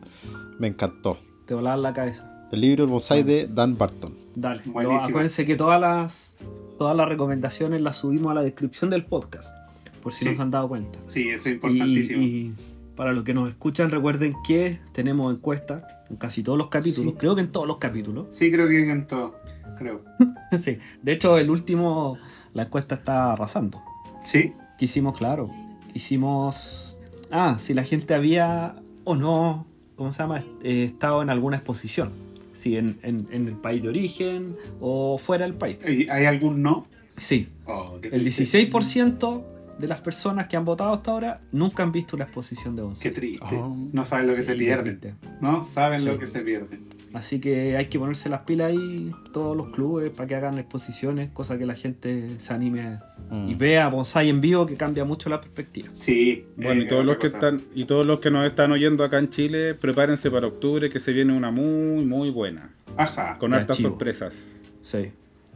[0.60, 1.18] me encantó.
[1.46, 2.48] Te volaban la cabeza.
[2.52, 4.16] El libro El bonsai de Dan Barton.
[4.36, 4.62] Dale.
[4.66, 5.02] Buenísimo.
[5.02, 6.36] Acuérdense que todas las,
[6.78, 9.56] todas las recomendaciones las subimos a la descripción del podcast.
[10.02, 10.26] Por si Sí.
[10.26, 10.98] no se han dado cuenta.
[11.08, 12.22] Sí, eso es Y, importantísimo.
[12.22, 12.54] y
[12.98, 17.14] para los que nos escuchan, recuerden que tenemos encuestas en casi todos los capítulos.
[17.14, 17.18] Sí.
[17.20, 18.28] Creo que en todos los capítulos.
[18.32, 19.36] Sí, creo que en todo.
[19.78, 20.04] Creo.
[20.58, 20.80] sí.
[21.04, 22.18] De hecho, el último,
[22.54, 23.82] la encuesta está arrasando.
[24.22, 24.54] Sí.
[24.78, 25.50] Que hicimos, claro.
[25.93, 26.98] Hicimos.
[27.32, 30.39] Ah, si la gente había o no, ¿cómo se llama?
[30.64, 32.12] Eh, estado en alguna exposición.
[32.54, 35.78] Si en, en- en el país de origen o fuera del país.
[35.88, 36.88] ¿Y ¿Hay algún no?
[37.18, 37.50] Sí.
[37.66, 38.43] Oh, El triste.
[38.72, 39.43] 16%
[39.80, 42.88] de las personas que han votado hasta ahora nunca han visto una exposición de Qué
[42.88, 43.12] once.
[43.12, 43.56] triste.
[43.60, 43.90] Oh.
[43.94, 45.16] No saben lo que Sí, se qué triste.
[45.42, 46.08] No saben Sí.
[46.08, 46.98] lo que se pierden.
[47.14, 51.30] Así que hay que ponerse las pilas ahí, todos los clubes, para que hagan exposiciones,
[51.32, 53.00] cosa que la gente se anime
[53.30, 53.50] Mm.
[53.50, 55.90] y vea bonsai en vivo, que cambia mucho la perspectiva.
[55.94, 56.46] Sí.
[56.58, 57.38] Bueno, eh, y todos los que cosa.
[57.38, 61.00] están y todos los que nos están oyendo acá en Chile, prepárense para octubre que
[61.00, 63.38] se viene una muy muy buena, Ajá.
[63.38, 63.90] con hartas chivo.
[63.90, 64.62] sorpresas.
[64.82, 65.12] Sí.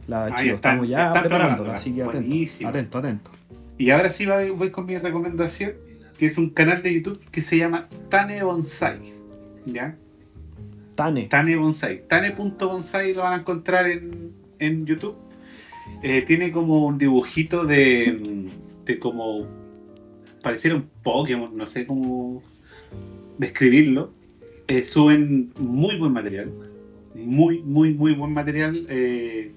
[0.08, 3.30] La Ahí chivo, están, estamos ya preparándola, así que atento, atento, atento.
[3.78, 5.72] Y ahora sí voy, voy con mi recomendación,
[6.18, 9.12] que es un canal de YouTube que se llama Tane Bonsai.
[9.66, 9.96] ¿Ya?
[10.94, 11.26] Tane.
[11.26, 12.06] Tane Bonsai.
[12.06, 15.16] Tane.bonsai lo van a encontrar en, en YouTube.
[16.02, 18.48] Eh, tiene como un dibujito de,
[18.84, 19.46] de como.
[20.42, 22.42] Pareciera un Pokémon, no sé cómo
[23.38, 24.12] describirlo.
[24.66, 26.52] Eh, suben muy buen material.
[27.14, 28.86] Muy, muy, muy buen material.
[28.88, 29.52] Eh,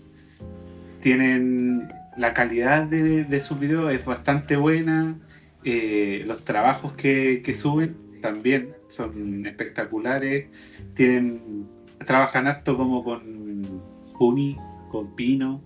[1.00, 1.90] tienen.
[2.18, 5.20] La calidad de, sus videos es bastante buena.
[5.64, 10.48] Eh, los trabajos que, suben también son espectaculares.
[10.94, 11.68] Tienen.
[12.06, 13.82] Trabajan harto como con
[14.18, 14.58] Puni,
[14.90, 15.62] con Pino.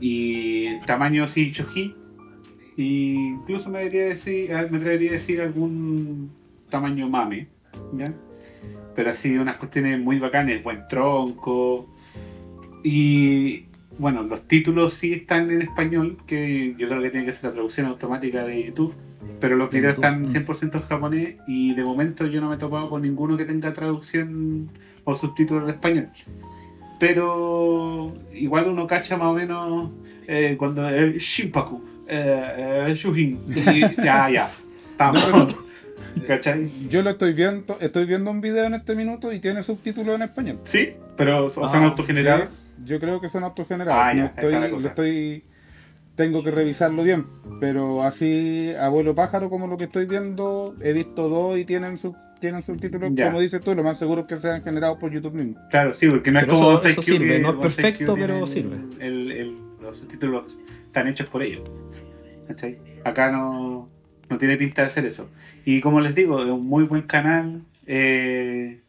[0.00, 1.94] Y en tamaño así Choji.
[2.76, 6.30] Incluso me atrevería a decir, ah, me atrevería a decir algún
[6.68, 7.48] tamaño mame.
[8.94, 11.88] Pero así unas cuestiones muy bacanas, buen tronco.
[12.84, 13.65] Y
[13.98, 17.52] bueno, los títulos sí están en español, que yo creo que tiene que ser la
[17.52, 18.94] traducción automática de YouTube.
[19.40, 20.28] Pero los De videos están mm.
[20.28, 23.72] 100% en japonés y de momento yo no me he topado con ninguno que tenga
[23.72, 24.70] traducción
[25.04, 26.08] o subtítulos en español.
[26.98, 29.90] Pero igual uno cacha más o menos
[30.26, 34.50] eh, cuando es Shinpaku, eh, eh, Shuhin, y ya, ya,
[34.90, 35.56] estamos.
[36.26, 36.66] ¿Cachai?
[36.88, 40.22] Yo lo estoy viendo, estoy viendo un video en este minuto y tiene subtítulos en
[40.22, 40.60] español.
[40.64, 42.48] Sí, pero o Ah, autogenerados.
[42.48, 44.02] Sí, yo creo que son autogenerados.
[44.04, 44.82] Ah, ya, no estoy, cosa.
[44.82, 45.44] lo estoy,
[46.14, 47.26] tengo que revisarlo bien.
[47.60, 52.16] Pero así, abuelo pájaro, como lo que estoy viendo, he visto dos y tienen sub,
[52.40, 53.26] tienen subtítulos, Ya.
[53.26, 55.60] como dices tú, lo más seguro es que sean generados por YouTube mismo.
[55.70, 57.54] Claro, sí, porque no Pero es como eso- Bonsai eso Q sirve, que no es
[57.56, 58.76] Bonsai perfecto, pero sirve.
[59.00, 61.62] el- el- los subtítulos están hechos por ellos.
[62.48, 62.78] ¿Cachai?
[63.04, 63.88] Acá no,
[64.28, 65.28] no tiene pinta de hacer eso.
[65.64, 67.62] Y como les digo, es un muy buen canal.
[67.88, 68.80] eh,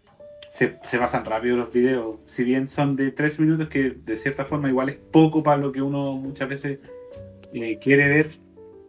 [0.58, 2.20] se, se pasan rápido los videos.
[2.26, 5.72] Si bien son de 3 minutos, que de cierta forma igual es poco para lo
[5.72, 6.82] que uno muchas veces
[7.54, 8.30] eh, quiere ver.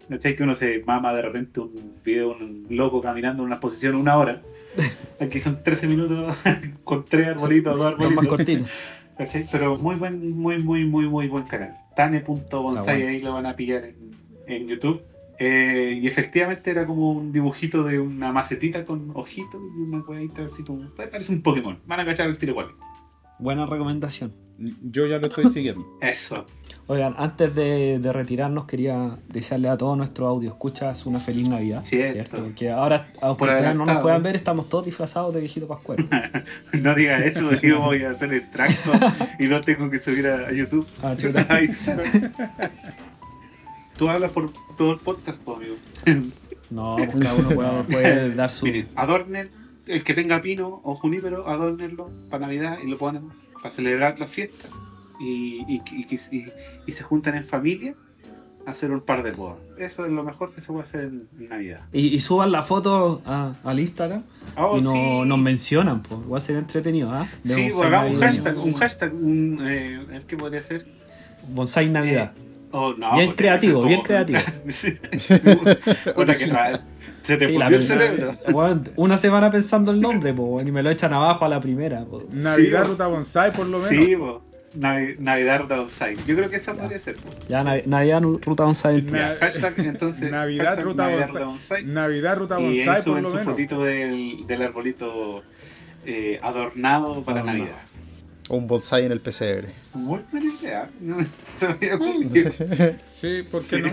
[0.08, 0.34] ¿Cachai?
[0.34, 4.16] Que uno se mama de repente un video, un loco caminando en una posición una
[4.16, 4.40] hora.
[5.20, 6.34] Aquí son 13 minutos
[6.84, 8.28] con tres arbolitos, dos más arbolitos.
[8.28, 8.68] cortitos.
[9.18, 9.44] ¿Cachai?
[9.52, 11.74] Pero muy buen, muy, muy, muy, muy buen canal.
[11.94, 13.08] Tane.bonsai, Ah, bueno.
[13.10, 13.96] ahí lo van a pillar en,
[14.46, 15.02] en YouTube.
[15.38, 20.44] Eh, y efectivamente era como un dibujito de una macetita con ojitos y una huevita
[20.44, 20.88] así como.
[20.88, 21.78] Parece un Pokémon.
[21.86, 22.68] Van a cachar el tiro igual.
[23.38, 24.32] Buena recomendación.
[24.82, 25.86] Yo ya lo estoy siguiendo.
[26.00, 26.44] Eso.
[26.88, 31.84] Oigan, antes de, de retirarnos quería desearle a todos nuestros audio escuchas una feliz Navidad.
[31.84, 32.42] Cierto.
[32.42, 36.04] Porque ahora, aunque Por ustedes no nos puedan ver, estamos todos disfrazados de viejito pascuero.
[36.72, 38.90] No digas eso, porque yo voy a hacer extracto
[39.38, 40.86] y no tengo que subir a, a YouTube.
[41.02, 41.46] Ah, chuta.
[43.98, 45.74] Tú hablas por todo el podcast, pues, amigo.
[46.70, 48.66] No, pues cada uno puede, puede dar su.
[48.66, 49.50] Miren, adornen,
[49.86, 53.22] el que tenga pino o junípero, adornenlo para Navidad y lo ponen
[53.54, 54.68] para celebrar la fiesta.
[55.18, 55.82] Y, y,
[56.86, 57.94] y- se juntan en familia
[58.66, 59.56] a hacer un par de bodas.
[59.78, 61.80] Eso es lo mejor que se puede hacer en Navidad.
[61.90, 64.22] Y, suban la foto a- al Instagram
[64.58, 64.98] Oh, y no, sí.
[65.26, 66.20] nos mencionan, pues.
[66.30, 67.26] Va a ser entretenido, ¿ah?
[67.44, 70.84] De Sí, hagamos un hashtag, un hashtag, un, eh, ¿qué podría ser?
[71.48, 72.32] Bonsai Navidad.
[72.70, 74.38] Oh, no, Bien creativo, bien creativo.
[76.14, 76.46] Puta que
[77.24, 78.34] se te Sí, la el cerebro.
[78.96, 82.04] una semana pensando el nombre, pues, y me lo echan abajo a la primera.
[82.04, 82.22] po.
[82.32, 83.88] Navidad Sí, Ruta Bonsai, por lo menos.
[83.88, 84.42] Sí, po.
[84.78, 86.16] Navi- Navidad Ruta Bonsai.
[86.26, 87.16] Yo creo que esa podría ser.
[87.16, 87.28] po.
[87.48, 89.02] Ya Nav- Navidad Ruta Bonsai.
[89.02, 91.34] Na- Ya, hashtag, entonces, Navidad hashtag Ruta Navidad Bonsai.
[91.42, 91.84] Ruta Bonsai.
[91.84, 93.50] Navidad Ruta Y Bonsai, por suben lo su menos.
[93.52, 95.42] fotito del, del arbolito
[96.06, 97.58] eh, adornado para Adornado.
[97.64, 97.82] Navidad.
[98.50, 99.68] O un bonsai en el pesebre.
[99.94, 100.90] Muy buena idea.
[101.00, 101.26] No, no.
[103.04, 103.82] Sí, ¿por qué Sí.
[103.82, 103.90] no?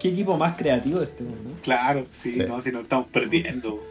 [0.00, 1.30] Qué equipo más creativo este, ¿no?
[1.62, 2.40] Claro, sí, Sí.
[2.48, 3.82] no, si nos estamos perdiendo.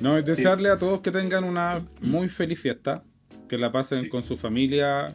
[0.00, 3.02] No, es desearle a todos que tengan una muy feliz fiesta,
[3.48, 5.12] que la pasen con su familia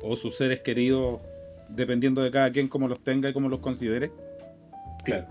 [0.00, 1.20] o sus seres queridos,
[1.68, 4.10] dependiendo de cada quien cómo los tenga y cómo los considere.
[5.04, 5.26] Claro.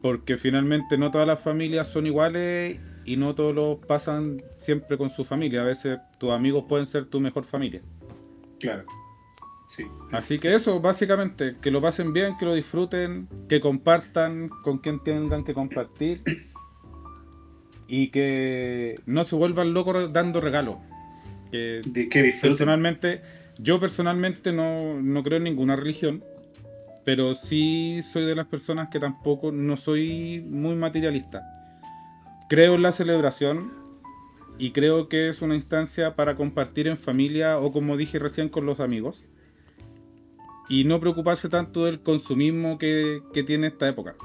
[0.00, 5.10] Porque finalmente no todas las familias son iguales y no todos los pasan siempre con
[5.10, 5.62] su familia.
[5.62, 7.82] A veces tus amigos pueden ser tu mejor familia.
[8.60, 8.84] Claro.
[9.76, 9.84] Sí.
[10.10, 15.02] Así que eso, básicamente, que lo pasen bien, que lo disfruten, que compartan con quien
[15.02, 16.22] tengan que compartir
[17.88, 20.76] y que no se vuelvan locos dando regalos.
[21.50, 22.50] Que De que disfruten.
[22.50, 23.22] personalmente,
[23.58, 26.22] yo personalmente no, no creo en ninguna religión,
[27.04, 31.42] pero sí soy de las personas que tampoco no soy muy materialista.
[32.52, 33.72] Creo en la celebración
[34.58, 38.66] y creo que es una instancia para compartir en familia o como dije recién con
[38.66, 39.26] los amigos.
[40.68, 44.16] Y no preocuparse tanto del consumismo que, que tiene esta época,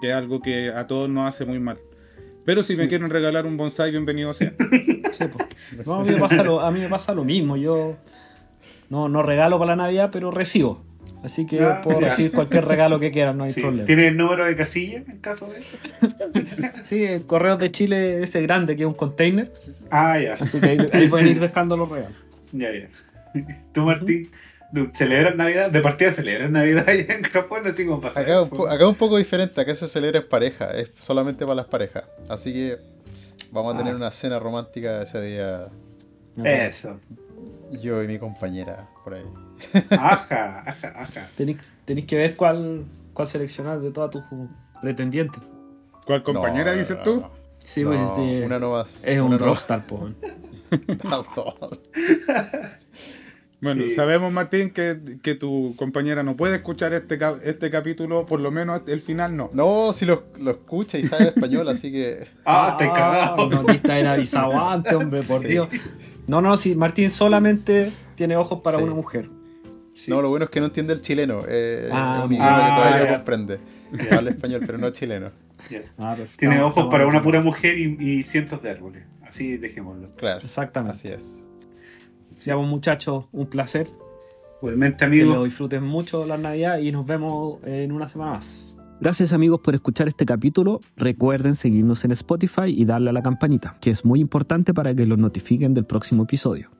[0.00, 1.78] que es algo que a todos nos hace muy mal.
[2.44, 4.52] Pero si me quieren regalar un bonsai, bienvenido sea.
[5.12, 5.24] Sí.
[5.86, 7.56] No, a, mí me pasa lo, a mí me pasa lo mismo.
[7.56, 7.94] Yo
[8.90, 10.82] no, no regalo para la Navidad, pero recibo.
[11.26, 12.08] Así que Ah, puedo ya.
[12.08, 13.60] recibir cualquier regalo que quieran, no hay Sí.
[13.60, 13.84] problema.
[13.84, 15.76] ¿Tiene el número de casilla en caso de eso?
[16.82, 19.52] Sí, el Correos de Chile, ese grande que es un container.
[19.90, 20.34] Ah, ya.
[20.34, 22.16] Así que ahí, ahí pueden ir dejando los regalos.
[22.52, 22.88] Ya, ya.
[23.74, 24.30] ¿Tú, Martín?
[24.72, 25.70] ¿tú ¿Celebras Navidad?
[25.70, 28.20] De partida celebras Navidad allá en Japón, así como pasa.
[28.20, 31.56] Acá un, po- acá un poco diferente, acá se celebra en pareja, es solamente para
[31.56, 32.04] las parejas.
[32.28, 32.76] Así que
[33.50, 33.96] vamos a tener Ah.
[33.96, 35.66] una cena romántica ese día,
[36.44, 37.00] Eso.
[37.82, 39.24] yo y mi compañera por ahí.
[39.90, 41.28] Ajá, ajá, ajá.
[41.36, 44.22] Tenéis, tenéis que ver cuál, cuál seleccionar de todas tus
[44.80, 45.42] pretendientes.
[46.06, 47.20] ¿Cuál compañera No, dices no, tú?
[47.22, 47.30] no.
[47.58, 49.04] Sí, No, pues este, una no más.
[49.04, 49.48] es un una no más.
[49.48, 50.08] rockstar, po.
[51.08, 51.54] Las dos.
[53.60, 53.94] Bueno, Sí.
[53.94, 58.82] sabemos, Martín, que, que tu compañera no puede escuchar este, este capítulo, por lo menos
[58.86, 59.50] el final no.
[59.54, 62.16] No, si lo, lo escucha y sabe español, así que.
[62.44, 63.48] Ah, te cagado.
[63.48, 65.48] No, está era avisado antes, hombre, por Sí.
[65.48, 65.68] Dios.
[66.26, 68.84] No, no, sí, Martín solamente tiene ojos para Sí.
[68.84, 69.30] una mujer.
[69.96, 70.10] Sí.
[70.10, 71.42] No, lo bueno es que no entiende el chileno.
[71.48, 73.10] eh, Ah, es un idioma ah, que todavía ya.
[73.10, 73.58] no comprende.
[74.12, 75.26] Habla español, pero no chileno.
[75.98, 76.14] Ah.
[76.36, 79.04] Tiene Estamos- ojos estamos para una pura mujer y, y cientos de árboles.
[79.22, 80.10] Así dejémoslo.
[80.16, 80.42] Claro.
[80.42, 80.92] Exactamente.
[80.92, 81.48] Así es.
[82.44, 83.88] Ya, pues, muchachos, un placer.
[84.60, 85.44] Igualmente, Que lo amigos.
[85.46, 88.76] disfruten mucho la Navidad y nos vemos en una semana más.
[89.00, 90.80] Gracias amigos por escuchar este capítulo.
[90.96, 95.04] Recuerden seguirnos en Spotify y darle a la campanita, que es muy importante para que
[95.06, 96.70] los notifiquen del próximo episodio.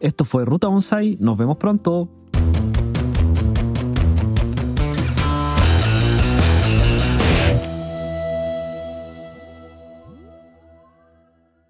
[0.00, 1.16] Esto fue Ruta Bonsai.
[1.20, 2.10] Nos vemos pronto.
[2.34, 2.81] you